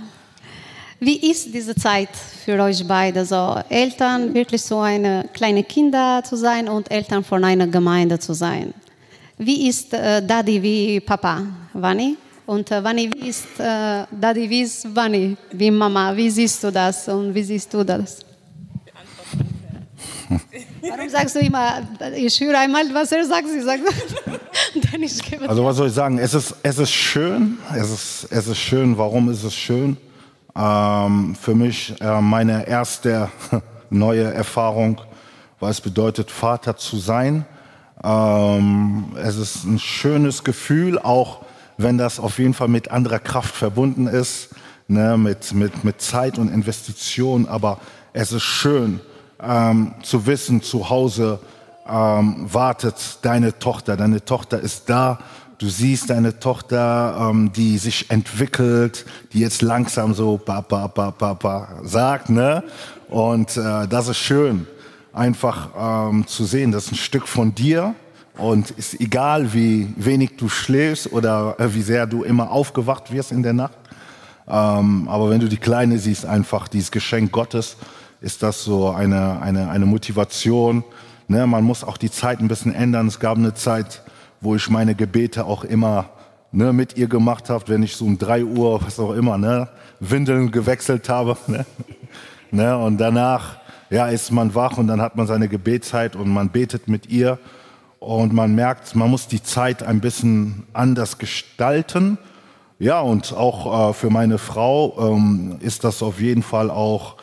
[1.01, 2.11] Wie ist diese Zeit
[2.45, 3.25] für euch beide?
[3.25, 8.33] So, Eltern, wirklich so eine kleine Kinder zu sein und Eltern von einer Gemeinde zu
[8.33, 8.73] sein.
[9.37, 12.17] Wie ist äh, Daddy wie Papa, Vani?
[12.47, 16.15] Und äh, Vani, wie ist äh, Daddy, wie ist Vani, wie Mama?
[16.15, 18.19] Wie siehst du das und wie siehst du das?
[20.83, 21.81] Warum sagst du immer,
[22.15, 23.83] ich höre einmal, was er sagt, sie sagt,
[24.93, 28.29] dann ich gebe Also was soll ich sagen, es ist, es ist schön, es ist,
[28.31, 29.97] es ist schön, warum ist es schön?
[30.55, 33.31] Ähm, für mich äh, meine erste
[33.91, 35.01] neue Erfahrung,
[35.61, 37.47] was bedeutet, Vater zu sein.
[38.03, 41.44] Ähm, es ist ein schönes Gefühl, auch
[41.77, 44.51] wenn das auf jeden Fall mit anderer Kraft verbunden ist,
[44.89, 47.47] ne, mit, mit, mit Zeit und Investition.
[47.47, 47.79] Aber
[48.13, 49.01] es ist schön
[49.43, 51.41] ähm, zu wissen, zu Hause
[51.89, 53.97] ähm, wartet deine Tochter.
[53.97, 55.19] Deine Tochter ist da.
[55.59, 61.11] Du siehst deine Tochter, ähm, die sich entwickelt, die jetzt langsam so ba, ba, ba,
[61.11, 62.29] ba, ba sagt.
[62.29, 62.65] Ne?
[63.09, 64.67] Und äh, das ist schön,
[65.13, 67.95] einfach ähm, zu sehen, das ist ein Stück von dir
[68.37, 73.33] und ist egal, wie wenig du schläfst oder äh, wie sehr du immer aufgewacht wirst
[73.33, 73.79] in der Nacht.
[74.49, 77.77] Ähm, aber wenn du die Kleine siehst, einfach dieses Geschenk Gottes,
[78.21, 80.83] ist das so eine, eine, eine Motivation.
[81.29, 81.47] Ne?
[81.47, 83.07] Man muss auch die Zeit ein bisschen ändern.
[83.07, 84.03] Es gab eine Zeit,
[84.41, 86.11] wo ich meine Gebete auch immer
[86.53, 89.69] ne, mit ihr gemacht habe, wenn ich so um drei Uhr, was auch immer, ne,
[90.01, 91.37] Windeln gewechselt habe.
[91.47, 91.67] Ne?
[92.51, 92.79] Ne?
[92.79, 93.57] Und danach
[93.91, 97.39] ja, ist man wach und dann hat man seine Gebetszeit und man betet mit ihr.
[98.05, 102.19] Und man merkt, man muss die Zeit ein bisschen anders gestalten.
[102.79, 107.17] Ja, und auch äh, für meine Frau ähm, ist das auf jeden Fall auch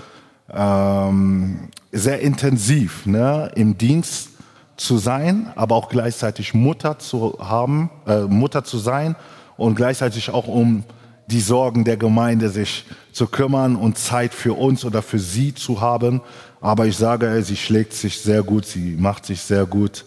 [0.51, 3.51] ähm, sehr intensiv, ne?
[3.53, 4.29] im Dienst
[4.75, 9.15] zu sein, aber auch gleichzeitig Mutter zu haben, äh, Mutter zu sein
[9.57, 10.83] und gleichzeitig auch um
[11.27, 15.79] die Sorgen der Gemeinde sich zu kümmern und Zeit für uns oder für sie zu
[15.79, 16.21] haben.
[16.59, 20.05] Aber ich sage, sie schlägt sich sehr gut, sie macht sich sehr gut.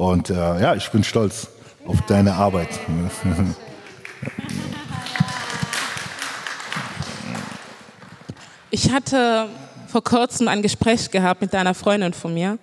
[0.00, 1.48] Und äh, ja, ich bin stolz
[1.84, 2.68] auf deine Arbeit.
[8.70, 9.50] Ich hatte
[9.88, 12.56] vor kurzem ein Gespräch gehabt mit einer Freundin von mir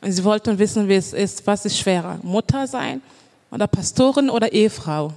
[0.00, 3.02] und sie wollten wissen, wie es ist, was ist schwerer, Mutter sein
[3.50, 5.12] oder Pastorin oder Ehefrau.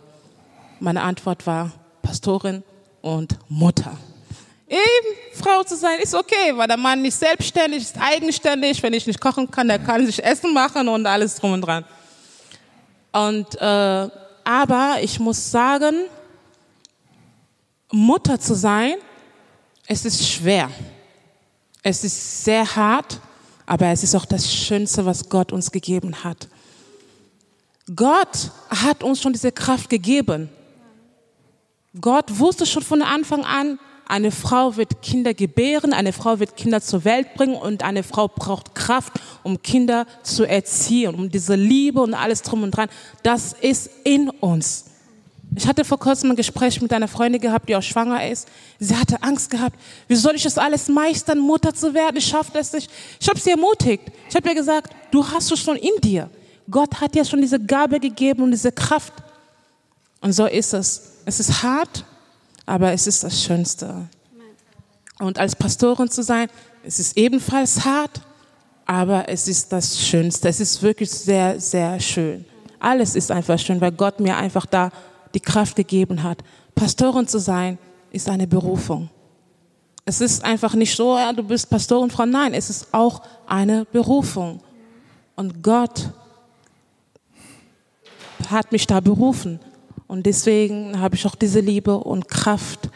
[0.82, 2.64] Meine Antwort war Pastorin
[3.02, 3.98] und Mutter.
[4.72, 8.82] Eben Frau zu sein ist okay, weil der Mann nicht selbstständig ist, eigenständig.
[8.82, 11.84] Wenn ich nicht kochen kann, der kann sich Essen machen und alles drum und dran.
[13.12, 14.10] Und äh,
[14.46, 16.06] aber ich muss sagen,
[17.92, 18.94] Mutter zu sein,
[19.88, 20.72] es ist schwer.
[21.84, 23.20] Es ist sehr hart,
[23.66, 26.48] aber es ist auch das Schönste, was Gott uns gegeben hat.
[27.94, 30.50] Gott hat uns schon diese Kraft gegeben.
[32.00, 33.78] Gott wusste schon von Anfang an,
[34.12, 38.28] eine Frau wird Kinder gebären, eine Frau wird Kinder zur Welt bringen und eine Frau
[38.28, 42.90] braucht Kraft, um Kinder zu erziehen, um diese Liebe und alles drum und dran.
[43.24, 44.86] Das ist in uns.
[45.56, 48.50] Ich hatte vor kurzem ein Gespräch mit einer Freundin gehabt, die auch schwanger ist.
[48.80, 49.80] Sie hatte Angst gehabt.
[50.10, 52.18] Wie soll ich das alles meistern, Mutter zu werden?
[52.18, 52.92] Ich schaffe das nicht.
[53.18, 54.04] Ich habe sie ermutigt.
[54.30, 56.30] Ich habe ihr gesagt, du hast es schon in dir.
[56.70, 59.14] Gott hat dir schon diese Gabe gegeben und diese Kraft.
[60.20, 61.14] Und so ist es.
[61.26, 62.06] Es ist hart,
[62.66, 64.08] aber es ist das Schönste.
[65.20, 66.48] Und als Pastorin zu sein,
[66.84, 68.22] es ist ebenfalls hart,
[68.86, 70.50] aber es ist das Schönste.
[70.50, 72.46] Es ist wirklich sehr, sehr schön.
[72.80, 74.92] Alles ist einfach schön, weil Gott mir einfach da
[75.34, 76.40] die Kraft gegeben hat.
[76.74, 77.78] Pastorin zu sein,
[78.12, 79.10] ist eine Berufung.
[80.04, 82.26] Es ist einfach nicht so, ja, du bist Pastorin, Frau.
[82.26, 84.60] Nein, es ist auch eine Berufung.
[85.36, 86.10] Und Gott
[88.50, 89.60] hat mich da berufen.
[90.12, 92.90] Und deswegen habe ich auch diese Liebe und Kraft.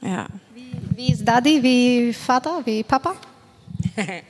[0.00, 0.28] Ja.
[0.54, 3.16] Wie, wie ist Daddy, wie Vater, wie Papa?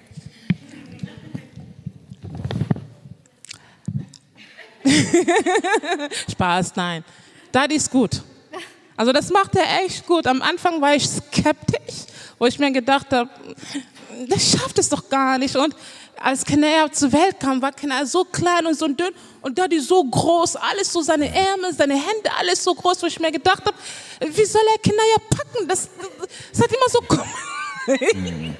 [6.31, 7.05] Spaß, nein.
[7.53, 8.23] Daddy ist gut.
[8.97, 10.27] Also das macht er echt gut.
[10.27, 12.07] Am Anfang war ich skeptisch,
[12.39, 13.29] wo ich mir gedacht habe,
[14.27, 15.55] das schafft es doch gar nicht.
[15.55, 15.77] Und
[16.21, 20.03] als Kanäa zur Welt kam, war Kanäa so klein und so dünn und Daddy so
[20.03, 23.77] groß, alles so seine Ärmel, seine Hände, alles so groß, wo ich mir gedacht habe,
[24.21, 25.69] wie soll er Kanäa packen?
[25.69, 25.89] Das,
[26.53, 27.29] das hat immer so komisch.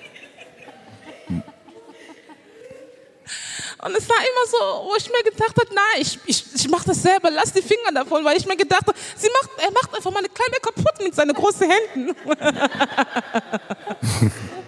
[3.85, 4.57] Und es war immer so,
[4.89, 7.93] wo ich mir gedacht habe, nein, ich, ich, ich mache das selber, lass die Finger
[7.93, 11.15] davon, weil ich mir gedacht habe, sie macht, er macht einfach meine Kleine kaputt mit
[11.15, 12.17] seinen großen Händen.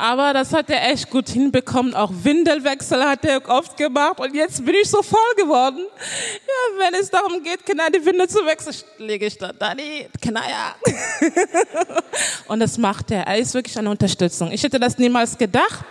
[0.00, 1.94] Aber das hat er echt gut hinbekommen.
[1.94, 4.18] Auch Windelwechsel hat er oft gemacht.
[4.18, 5.84] Und jetzt bin ich so voll geworden.
[5.84, 10.74] Ja, wenn es darum geht, Kinder die Windel zu wechseln, lege ich da, Dani, ja.
[12.48, 13.26] Und das macht er.
[13.26, 14.50] Er ist wirklich eine Unterstützung.
[14.52, 15.84] Ich hätte das niemals gedacht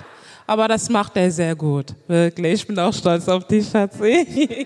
[0.48, 1.94] aber das macht er sehr gut.
[2.08, 4.66] Wirklich, ich bin auch stolz auf dich, Schatzi.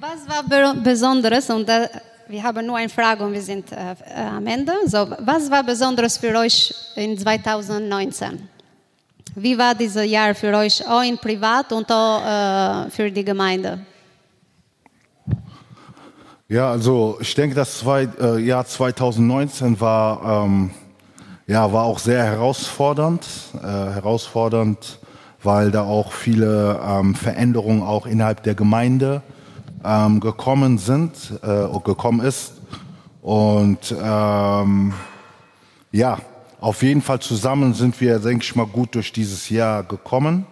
[0.00, 1.68] Was war Besonderes, und
[2.28, 4.72] wir haben nur eine Frage und wir sind äh, am Ende.
[4.86, 8.48] So, was war Besonderes für euch in 2019?
[9.34, 13.80] Wie war dieses Jahr für euch, auch in Privat und auch äh, für die Gemeinde?
[16.48, 20.70] Ja, also ich denke, das zwei, äh, Jahr 2019 war ähm,
[21.46, 23.26] ja, war auch sehr herausfordernd,
[23.62, 24.98] äh, herausfordernd,
[25.42, 29.22] weil da auch viele ähm, Veränderungen auch innerhalb der Gemeinde
[29.84, 31.12] ähm, gekommen sind,
[31.42, 32.54] äh, gekommen ist.
[33.22, 34.92] Und ähm,
[35.92, 36.18] ja,
[36.60, 40.46] auf jeden Fall zusammen sind wir, denke ich mal, gut durch dieses Jahr gekommen.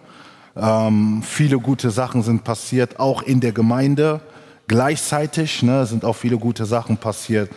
[0.55, 4.21] Ähm, viele gute Sachen sind passiert, auch in der Gemeinde.
[4.67, 7.49] Gleichzeitig ne, sind auch viele gute Sachen passiert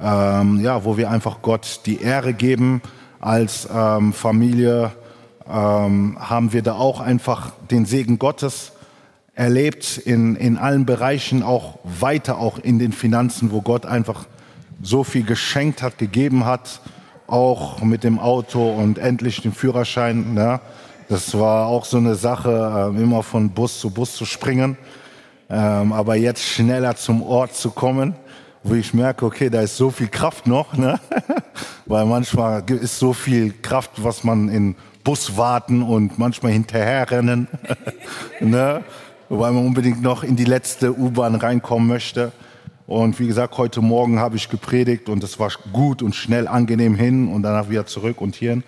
[0.00, 2.82] ähm, ja, wo wir einfach Gott die Ehre geben.
[3.20, 4.92] Als ähm, Familie
[5.48, 8.72] ähm, haben wir da auch einfach den Segen Gottes
[9.34, 14.26] erlebt in, in allen Bereichen, auch weiter auch in den Finanzen, wo Gott einfach
[14.82, 16.80] so viel geschenkt hat, gegeben hat,
[17.26, 20.34] auch mit dem Auto und endlich den Führerschein.
[20.34, 20.60] Ne?
[21.08, 24.76] Das war auch so eine Sache, äh, immer von Bus zu Bus zu springen,
[25.50, 28.14] ähm, aber jetzt schneller zum Ort zu kommen
[28.64, 30.98] wo ich merke, okay, da ist so viel Kraft noch, ne?
[31.86, 34.74] weil manchmal ist so viel Kraft, was man in
[35.04, 37.46] Bus warten und manchmal hinterherrennen,
[38.40, 38.82] ne?
[39.38, 42.32] Weil man unbedingt noch in die letzte U-Bahn reinkommen möchte.
[42.86, 46.94] Und wie gesagt, heute Morgen habe ich gepredigt und es war gut und schnell angenehm
[46.94, 48.62] hin und danach wieder zurück und hierhin.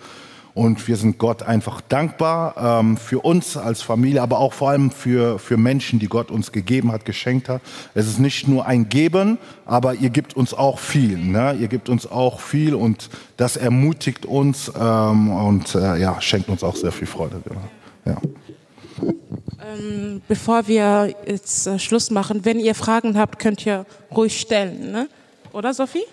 [0.55, 4.89] Und wir sind Gott einfach dankbar ähm, für uns als Familie, aber auch vor allem
[4.89, 7.61] für, für Menschen, die Gott uns gegeben hat, geschenkt hat.
[7.93, 9.37] Es ist nicht nur ein Geben,
[9.67, 11.19] aber ihr gibt uns auch viel.
[11.19, 11.55] Ne?
[11.59, 16.63] Ihr gibt uns auch viel und das ermutigt uns ähm, und äh, ja, schenkt uns
[16.63, 17.39] auch sehr viel Freude.
[17.47, 17.61] Genau.
[18.05, 19.13] Ja.
[19.59, 23.85] Ähm, bevor wir jetzt äh, Schluss machen, wenn ihr Fragen habt, könnt ihr
[24.15, 24.91] ruhig stellen.
[24.91, 25.09] Ne?
[25.51, 26.05] Oder Sophie?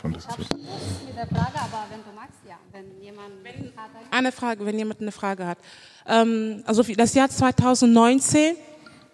[0.00, 0.40] Von der Frage,
[1.54, 2.56] aber wenn du magst, ja.
[2.72, 3.72] Wenn jemand wenn,
[4.10, 5.58] eine Frage, wenn jemand eine Frage hat.
[6.06, 8.56] Ähm, also das Jahr 2019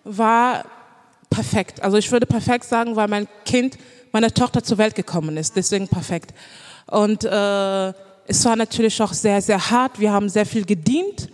[0.05, 0.65] war
[1.29, 1.83] perfekt.
[1.83, 3.77] Also ich würde perfekt sagen, weil mein Kind,
[4.13, 5.57] meine Tochter zur Welt gekommen ist.
[5.57, 6.33] Deswegen perfekt.
[6.87, 7.89] Und äh,
[8.29, 9.99] es war natürlich auch sehr, sehr hart.
[10.01, 11.29] Wir haben sehr viel gedient.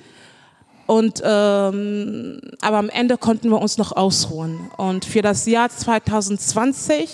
[0.86, 4.70] Und, ähm, aber am Ende konnten wir uns noch ausruhen.
[4.76, 7.08] Und für das Jahr 2020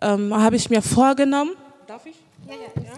[0.00, 1.52] ähm, habe ich mir vorgenommen.
[1.86, 2.16] Darf ich?
[2.48, 2.82] Ja, ja.
[2.82, 2.92] ja?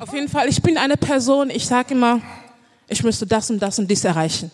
[0.00, 2.22] Auf jeden Fall, ich bin eine Person, ich sage immer,
[2.88, 4.50] ich müsste das und das und dies erreichen.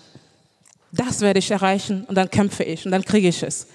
[0.90, 3.68] Das werde ich erreichen und dann kämpfe ich und dann kriege ich es.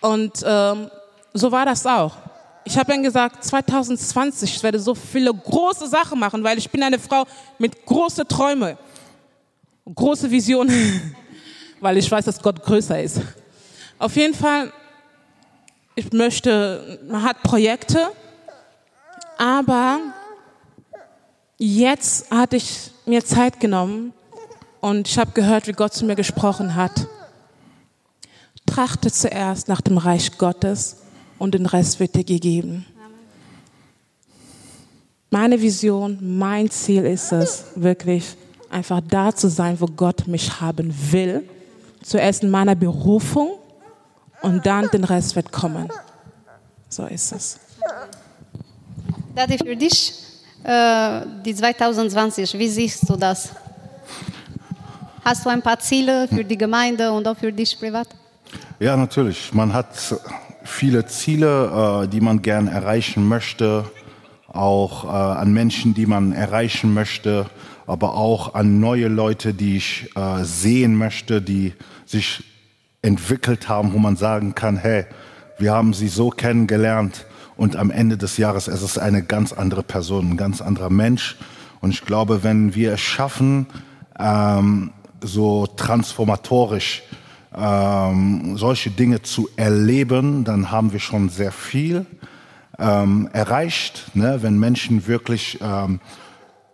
[0.00, 0.90] Und ähm,
[1.34, 2.16] so war das auch.
[2.64, 6.82] Ich habe dann gesagt, 2020, ich werde so viele große Sachen machen, weil ich bin
[6.82, 7.24] eine Frau
[7.58, 8.76] mit großen Träumen,
[9.94, 11.14] große Visionen.
[11.84, 13.20] weil ich weiß, dass Gott größer ist.
[13.98, 14.72] Auf jeden Fall,
[15.94, 18.08] ich möchte, man hat Projekte,
[19.36, 20.00] aber
[21.58, 24.14] jetzt hatte ich mir Zeit genommen
[24.80, 27.06] und ich habe gehört, wie Gott zu mir gesprochen hat.
[28.64, 31.03] trachte zuerst nach dem Reich Gottes
[31.44, 32.86] und den Rest wird dir gegeben.
[35.30, 38.24] Meine Vision, mein Ziel ist es, wirklich
[38.70, 41.46] einfach da zu sein, wo Gott mich haben will.
[42.02, 43.50] Zuerst in meiner Berufung
[44.42, 45.88] und dann den Rest wird kommen.
[46.88, 47.58] So ist es.
[49.34, 50.14] Daddy, für dich,
[50.62, 53.50] äh, die 2020, wie siehst du das?
[55.24, 58.08] Hast du ein paar Ziele für die Gemeinde und auch für dich privat?
[58.78, 59.52] Ja, natürlich.
[59.52, 59.88] Man hat
[60.64, 63.84] viele Ziele, äh, die man gern erreichen möchte,
[64.48, 67.46] auch äh, an Menschen, die man erreichen möchte,
[67.86, 71.74] aber auch an neue Leute, die ich äh, sehen möchte, die
[72.06, 72.42] sich
[73.02, 75.04] entwickelt haben, wo man sagen kann, hey,
[75.58, 77.26] wir haben sie so kennengelernt.
[77.56, 81.36] Und am Ende des Jahres es ist eine ganz andere Person, ein ganz anderer Mensch.
[81.80, 83.66] Und ich glaube, wenn wir es schaffen,
[84.18, 84.90] ähm,
[85.20, 87.02] so transformatorisch
[87.56, 92.06] ähm, solche Dinge zu erleben, dann haben wir schon sehr viel
[92.78, 94.10] ähm, erreicht.
[94.14, 94.38] Ne?
[94.42, 96.00] Wenn Menschen wirklich ähm,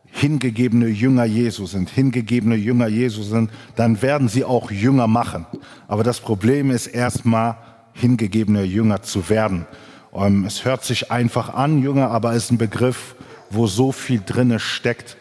[0.07, 5.47] hingegebene Jünger Jesu sind, hingegebene Jünger Jesu sind, dann werden sie auch Jünger machen.
[5.89, 7.57] Aber das Problem ist erstmal,
[7.93, 9.67] hingegebene Jünger zu werden.
[10.15, 13.15] Ähm, es hört sich einfach an, Jünger, aber es ist ein Begriff,
[13.51, 15.17] wo so viel drinne steckt.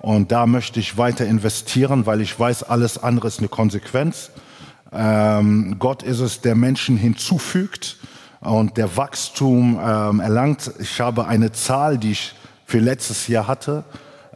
[0.00, 4.30] Und da möchte ich weiter investieren, weil ich weiß, alles andere ist eine Konsequenz.
[4.94, 7.96] Ähm, Gott ist es, der Menschen hinzufügt
[8.40, 10.70] und der Wachstum ähm, erlangt.
[10.78, 12.34] Ich habe eine Zahl, die ich
[12.64, 13.84] für letztes Jahr hatte.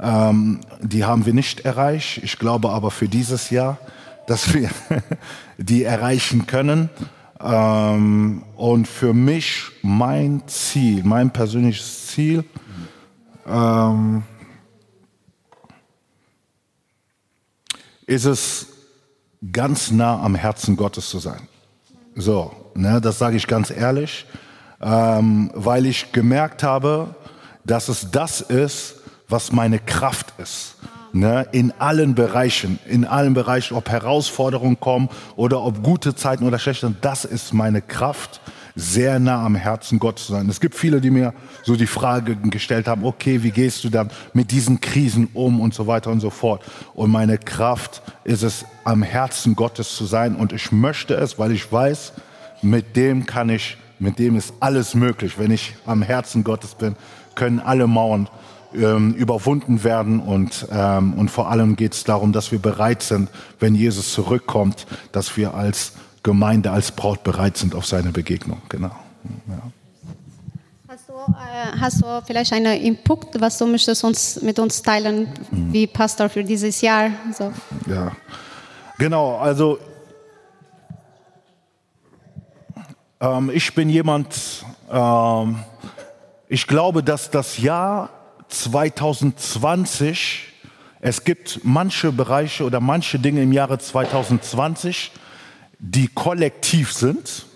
[0.01, 2.19] Ähm, die haben wir nicht erreicht.
[2.23, 3.79] Ich glaube aber für dieses Jahr,
[4.27, 4.71] dass wir
[5.59, 6.91] die erreichen können.
[7.41, 12.45] Ähm, und für mich mein Ziel, mein persönliches Ziel,
[13.47, 14.25] ähm,
[18.07, 18.67] ist es,
[19.53, 21.49] ganz nah am Herzen Gottes zu sein.
[22.15, 24.27] So, ne, das sage ich ganz ehrlich,
[24.81, 27.15] ähm, weil ich gemerkt habe,
[27.65, 28.97] dass es das ist,
[29.29, 30.77] was meine Kraft ist.
[31.13, 36.59] Ne, in allen Bereichen, in allen Bereichen, ob Herausforderungen kommen oder ob gute Zeiten oder
[36.59, 38.43] schlechte, das ist meine Kraft,
[38.79, 40.49] sehr nah am Herzen Gottes zu sein.
[40.49, 44.09] Es gibt viele, die mir so die Frage gestellt haben, okay, wie gehst du dann
[44.35, 46.63] mit diesen Krisen um und so weiter und so fort.
[46.95, 51.51] Und meine Kraft ist es, am Herzen Gottes zu sein und ich möchte es, weil
[51.51, 52.13] ich weiß,
[52.63, 55.39] mit dem kann ich, mit dem ist alles möglich.
[55.39, 56.95] Wenn ich am Herzen Gottes bin,
[57.35, 58.29] können alle Mauern
[58.75, 63.29] ähm, überwunden werden und, ähm, und vor allem geht es darum, dass wir bereit sind,
[63.59, 65.95] wenn Jesus zurückkommt, dass wir als
[66.29, 68.61] Gemeinde, als Braut bereit sind auf seine Begegnung.
[68.69, 68.91] Genau.
[69.49, 69.63] Ja.
[70.87, 75.33] Hast, du, äh, hast du vielleicht einen Input, was du möchtest uns mit uns teilen,
[75.51, 75.73] mhm.
[75.73, 77.13] wie Pastor für dieses Jahr?
[77.33, 77.51] So.
[77.87, 78.13] Ja,
[78.99, 79.39] genau.
[79.39, 79.79] Also
[83.23, 85.61] ähm, ich bin jemand, ähm,
[86.47, 88.11] ich glaube, dass das Jahr
[88.49, 90.45] 2020,
[91.01, 95.11] es gibt manche Bereiche oder manche Dinge im Jahre 2020,
[95.79, 97.47] die kollektiv sind,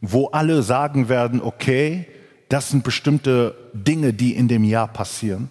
[0.00, 2.06] wo alle sagen werden, okay,
[2.48, 5.48] das sind bestimmte Dinge, die in dem Jahr passieren.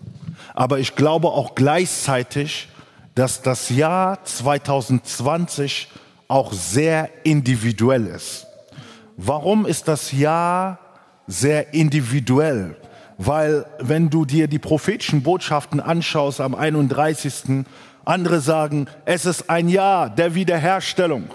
[0.53, 2.69] Aber ich glaube auch gleichzeitig,
[3.15, 5.89] dass das Jahr 2020
[6.27, 8.47] auch sehr individuell ist.
[9.17, 10.79] Warum ist das Jahr
[11.27, 12.77] sehr individuell?
[13.17, 17.65] Weil wenn du dir die prophetischen Botschaften anschaust am 31.
[18.03, 21.25] Andere sagen, es ist ein Jahr der Wiederherstellung.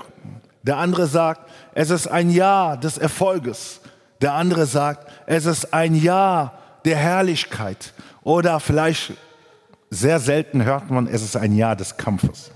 [0.66, 3.80] Der andere sagt, es ist ein Jahr des Erfolges.
[4.20, 7.92] Der andere sagt, es ist ein Jahr der Herrlichkeit.
[8.22, 9.12] Oder vielleicht
[9.90, 12.50] sehr selten hört man, es ist ein Jahr des Kampfes.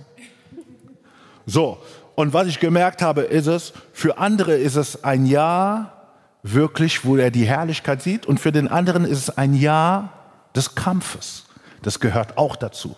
[1.47, 1.79] So,
[2.17, 6.09] und was ich gemerkt habe, ist es, für andere ist es ein Jahr
[6.43, 8.27] wirklich, wo er die Herrlichkeit sieht.
[8.27, 10.13] Und für den anderen ist es ein Jahr
[10.57, 11.45] des Kampfes.
[11.83, 12.97] Das gehört auch dazu.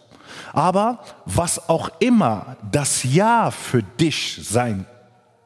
[0.54, 4.86] Aber was auch immer das Jahr für dich sein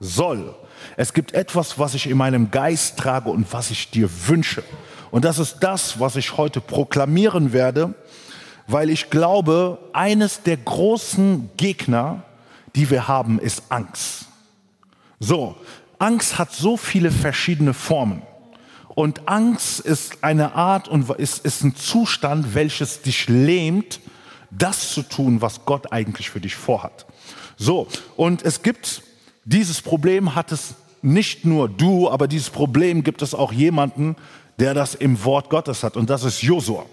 [0.00, 0.54] soll,
[0.96, 4.62] es gibt etwas, was ich in meinem Geist trage und was ich dir wünsche.
[5.10, 7.94] Und das ist das, was ich heute proklamieren werde,
[8.66, 12.22] weil ich glaube, eines der großen Gegner,
[12.74, 14.26] die wir haben, ist Angst.
[15.20, 15.56] So,
[15.98, 18.22] Angst hat so viele verschiedene Formen.
[18.88, 24.00] Und Angst ist eine Art und ist, ist ein Zustand, welches dich lähmt,
[24.50, 27.06] das zu tun, was Gott eigentlich für dich vorhat.
[27.56, 29.02] So, und es gibt,
[29.46, 34.16] dieses Problem hat es nicht nur du, aber dieses Problem gibt es auch jemanden,
[34.58, 36.84] der das im Wort Gottes hat, und das ist Josua.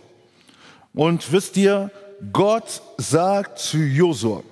[0.93, 1.91] Und wisst ihr,
[2.31, 4.43] Gott sagt zu Josua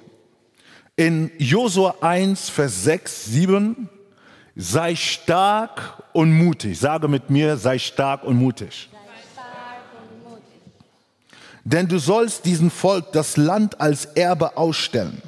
[0.95, 3.89] in Josua 1, Vers 6, 7,
[4.55, 6.79] sei stark und mutig.
[6.79, 8.89] Sage mit mir, sei stark und mutig.
[11.63, 15.21] Denn du sollst diesem Volk das Land als Erbe ausstellen,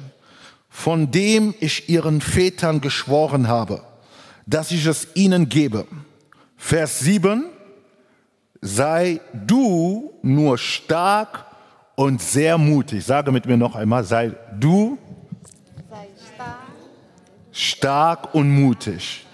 [0.74, 3.84] von dem ich ihren Vätern geschworen habe,
[4.44, 5.86] dass ich es ihnen gebe.
[6.56, 7.44] Vers 7,
[8.60, 11.46] sei du nur stark
[11.94, 13.04] und sehr mutig.
[13.04, 14.98] Sage mit mir noch einmal, sei du
[15.88, 16.56] Sei stark
[17.52, 19.24] stark und mutig.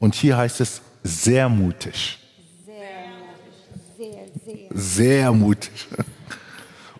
[0.00, 2.18] und hier heißt es sehr mutig.
[2.66, 2.74] Sehr
[3.96, 4.26] mutig.
[4.44, 4.68] Sehr, sehr.
[4.74, 5.86] Sehr mutig.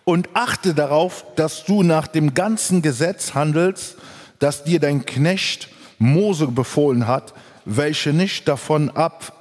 [0.07, 3.97] Und achte darauf, dass du nach dem ganzen Gesetz handelst,
[4.39, 5.67] das dir dein Knecht
[5.99, 7.33] Mose befohlen hat,
[7.65, 9.33] welche nicht davon ab,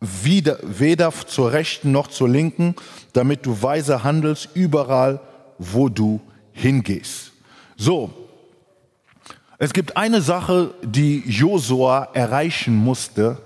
[0.00, 2.76] wieder, weder zur rechten noch zur linken,
[3.14, 5.18] damit du weise handelst überall,
[5.58, 6.20] wo du
[6.52, 7.32] hingehst.
[7.76, 8.12] So,
[9.58, 13.38] es gibt eine Sache, die Josua erreichen musste.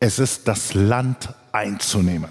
[0.00, 2.28] Es ist das Land einzunehmen.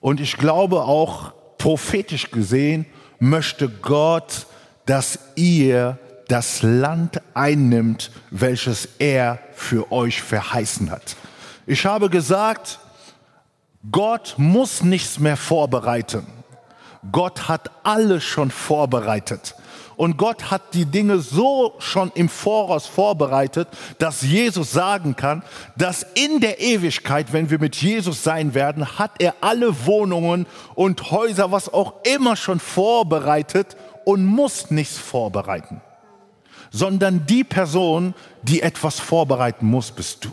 [0.00, 2.86] Und ich glaube auch prophetisch gesehen
[3.18, 4.46] möchte Gott,
[4.86, 5.98] dass ihr
[6.28, 11.16] das Land einnimmt, welches er für euch verheißen hat.
[11.66, 12.78] Ich habe gesagt,
[13.90, 16.26] Gott muss nichts mehr vorbereiten.
[17.12, 19.54] Gott hat alles schon vorbereitet.
[19.98, 23.66] Und Gott hat die Dinge so schon im Voraus vorbereitet,
[23.98, 25.42] dass Jesus sagen kann,
[25.76, 30.46] dass in der Ewigkeit, wenn wir mit Jesus sein werden, hat er alle Wohnungen
[30.76, 35.80] und Häuser, was auch immer schon vorbereitet und muss nichts vorbereiten.
[36.70, 40.30] Sondern die Person, die etwas vorbereiten muss, bist du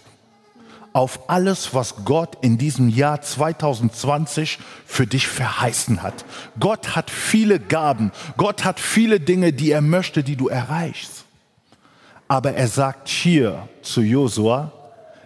[0.96, 6.24] auf alles, was Gott in diesem Jahr 2020 für dich verheißen hat.
[6.58, 11.26] Gott hat viele Gaben, Gott hat viele Dinge, die er möchte, die du erreichst.
[12.30, 14.72] Aber er sagt hier zu Josua,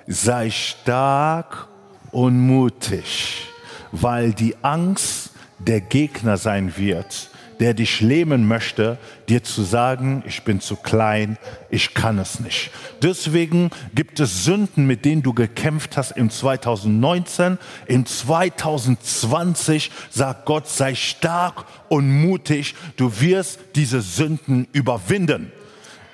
[0.08, 1.68] sei stark
[2.10, 3.48] und mutig,
[3.91, 5.30] weil die Angst
[5.60, 7.30] der Gegner sein wird,
[7.60, 11.38] der dich lähmen möchte, dir zu sagen, ich bin zu klein,
[11.69, 12.72] ich kann es nicht.
[13.02, 17.57] Deswegen gibt es Sünden, mit denen du gekämpft hast im 2019.
[17.86, 25.52] Im 2020 sagt Gott, sei stark und mutig, du wirst diese Sünden überwinden.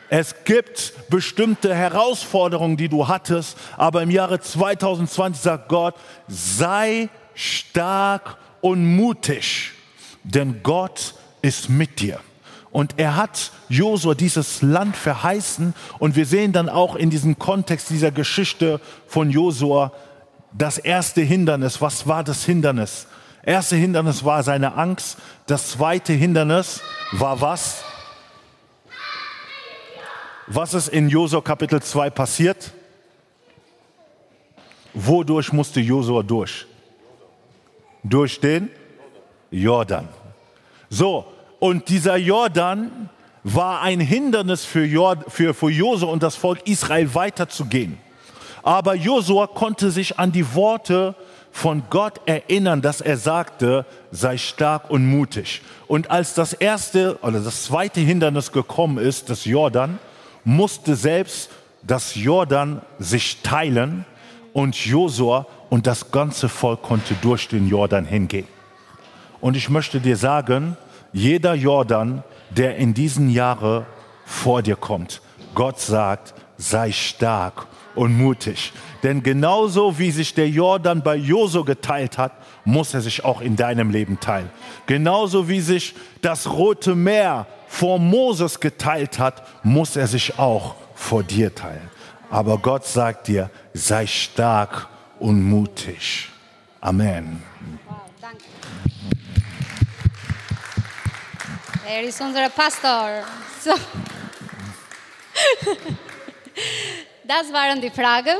[0.09, 5.95] Es gibt bestimmte Herausforderungen, die du hattest, aber im Jahre 2020 sagt Gott,
[6.27, 9.71] sei stark und mutig,
[10.23, 11.15] denn Gott
[11.45, 12.19] ist mit dir.
[12.71, 15.75] Und er hat Josua dieses Land verheißen.
[15.99, 19.93] Und wir sehen dann auch in diesem Kontext dieser Geschichte von Josua
[20.51, 21.81] das erste Hindernis.
[21.81, 23.05] Was war das Hindernis?
[23.43, 25.17] Erste Hindernis war seine Angst.
[25.45, 26.81] Das zweite Hindernis
[27.11, 27.83] war was?
[30.47, 32.73] Was ist in Josua Kapitel 2 passiert?
[34.95, 36.65] Wodurch musste Josua durch?
[38.03, 38.69] Durch den
[39.51, 40.09] Jordan.
[40.89, 41.25] So,
[41.59, 43.09] und dieser Jordan
[43.43, 47.97] war ein Hindernis für, Jord, für, für Josua und das Volk Israel weiterzugehen.
[48.63, 51.13] Aber Josua konnte sich an die Worte
[51.51, 55.61] von Gott erinnern, dass er sagte, sei stark und mutig.
[55.87, 59.99] Und als das erste oder das zweite Hindernis gekommen ist, das Jordan,
[60.43, 61.49] musste selbst
[61.83, 64.05] das Jordan sich teilen
[64.53, 68.47] und Josua und das ganze Volk konnte durch den Jordan hingehen.
[69.39, 70.75] Und ich möchte dir sagen,
[71.15, 73.85] jeder Jordan, der in diesen Jahren
[74.25, 75.21] vor dir kommt,
[75.55, 78.73] Gott sagt, sei stark und mutig.
[79.01, 82.33] Denn genauso wie sich der Jordan bei Josu geteilt hat,
[82.65, 84.49] muss er sich auch in deinem Leben teilen.
[84.87, 91.23] Genauso wie sich das Rote Meer vor Moses geteilt hat, muss er sich auch vor
[91.23, 91.89] dir teilen.
[92.29, 94.89] Aber Gott sagt dir, sei stark
[95.19, 96.27] und mutig.
[96.81, 97.41] Amen.
[97.87, 98.43] Wow, danke.
[101.87, 103.23] Er ist unser Pastor.
[103.63, 103.71] So.
[107.27, 108.37] Das waren die Fragen.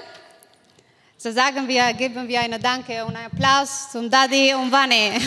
[1.18, 5.20] So sagen wir, geben wir eine Danke und einen Applaus zum Daddy und Wanne.